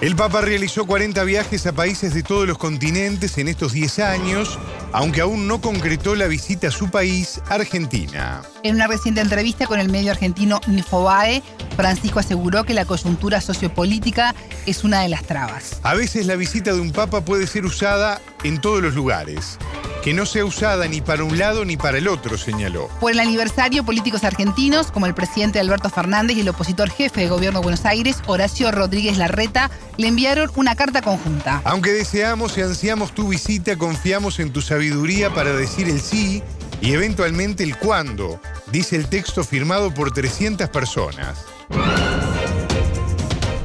El 0.00 0.14
Papa 0.14 0.42
realizó 0.42 0.86
40 0.86 1.24
viajes 1.24 1.66
a 1.66 1.72
países 1.72 2.14
de 2.14 2.22
todos 2.22 2.46
los 2.46 2.56
continentes 2.56 3.36
en 3.36 3.48
estos 3.48 3.72
10 3.72 3.98
años, 3.98 4.56
aunque 4.92 5.22
aún 5.22 5.48
no 5.48 5.60
concretó 5.60 6.14
la 6.14 6.28
visita 6.28 6.68
a 6.68 6.70
su 6.70 6.88
país, 6.88 7.40
Argentina. 7.48 8.42
En 8.62 8.76
una 8.76 8.86
reciente 8.86 9.20
entrevista 9.20 9.66
con 9.66 9.80
el 9.80 9.88
medio 9.88 10.12
argentino 10.12 10.60
Infobae, 10.68 11.42
Francisco 11.74 12.20
aseguró 12.20 12.62
que 12.62 12.74
la 12.74 12.84
coyuntura 12.84 13.40
sociopolítica 13.40 14.36
es 14.66 14.84
una 14.84 15.00
de 15.00 15.08
las 15.08 15.24
trabas. 15.24 15.80
A 15.82 15.94
veces 15.94 16.26
la 16.26 16.36
visita 16.36 16.72
de 16.72 16.80
un 16.80 16.92
papa 16.92 17.24
puede 17.24 17.48
ser 17.48 17.64
usada 17.64 18.20
en 18.44 18.60
todos 18.60 18.80
los 18.80 18.94
lugares 18.94 19.58
que 20.02 20.14
no 20.14 20.26
sea 20.26 20.44
usada 20.44 20.86
ni 20.88 21.00
para 21.00 21.24
un 21.24 21.38
lado 21.38 21.64
ni 21.64 21.76
para 21.76 21.98
el 21.98 22.08
otro, 22.08 22.38
señaló. 22.38 22.88
Por 23.00 23.12
el 23.12 23.20
aniversario, 23.20 23.84
políticos 23.84 24.24
argentinos, 24.24 24.90
como 24.90 25.06
el 25.06 25.14
presidente 25.14 25.60
Alberto 25.60 25.90
Fernández 25.90 26.36
y 26.36 26.40
el 26.40 26.48
opositor 26.48 26.90
jefe 26.90 27.22
de 27.22 27.28
gobierno 27.28 27.60
de 27.60 27.64
Buenos 27.64 27.84
Aires, 27.84 28.18
Horacio 28.26 28.70
Rodríguez 28.70 29.18
Larreta, 29.18 29.70
le 29.96 30.08
enviaron 30.08 30.50
una 30.56 30.76
carta 30.76 31.02
conjunta. 31.02 31.60
Aunque 31.64 31.92
deseamos 31.92 32.56
y 32.58 32.62
ansiamos 32.62 33.12
tu 33.12 33.28
visita, 33.28 33.76
confiamos 33.76 34.38
en 34.40 34.52
tu 34.52 34.62
sabiduría 34.62 35.30
para 35.34 35.52
decir 35.52 35.88
el 35.88 36.00
sí 36.00 36.42
y 36.80 36.92
eventualmente 36.92 37.64
el 37.64 37.76
cuándo, 37.76 38.40
dice 38.70 38.96
el 38.96 39.08
texto 39.08 39.42
firmado 39.44 39.92
por 39.92 40.12
300 40.12 40.68
personas. 40.68 41.44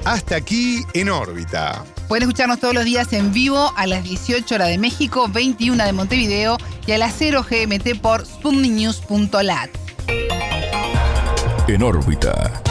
Hasta 0.03 0.35
aquí 0.35 0.83
en 0.93 1.09
órbita. 1.09 1.85
Pueden 2.07 2.23
escucharnos 2.23 2.59
todos 2.59 2.73
los 2.73 2.85
días 2.85 3.11
en 3.13 3.31
vivo 3.31 3.73
a 3.75 3.87
las 3.87 4.03
18 4.03 4.55
horas 4.55 4.67
de 4.67 4.77
México, 4.77 5.27
21 5.29 5.83
de 5.83 5.93
Montevideo 5.93 6.57
y 6.85 6.91
a 6.91 6.97
las 6.97 7.13
0 7.17 7.45
GMT 7.49 7.99
por 8.01 8.25
sputniknews.lat. 8.25 9.69
En 11.67 11.81
órbita. 11.81 12.61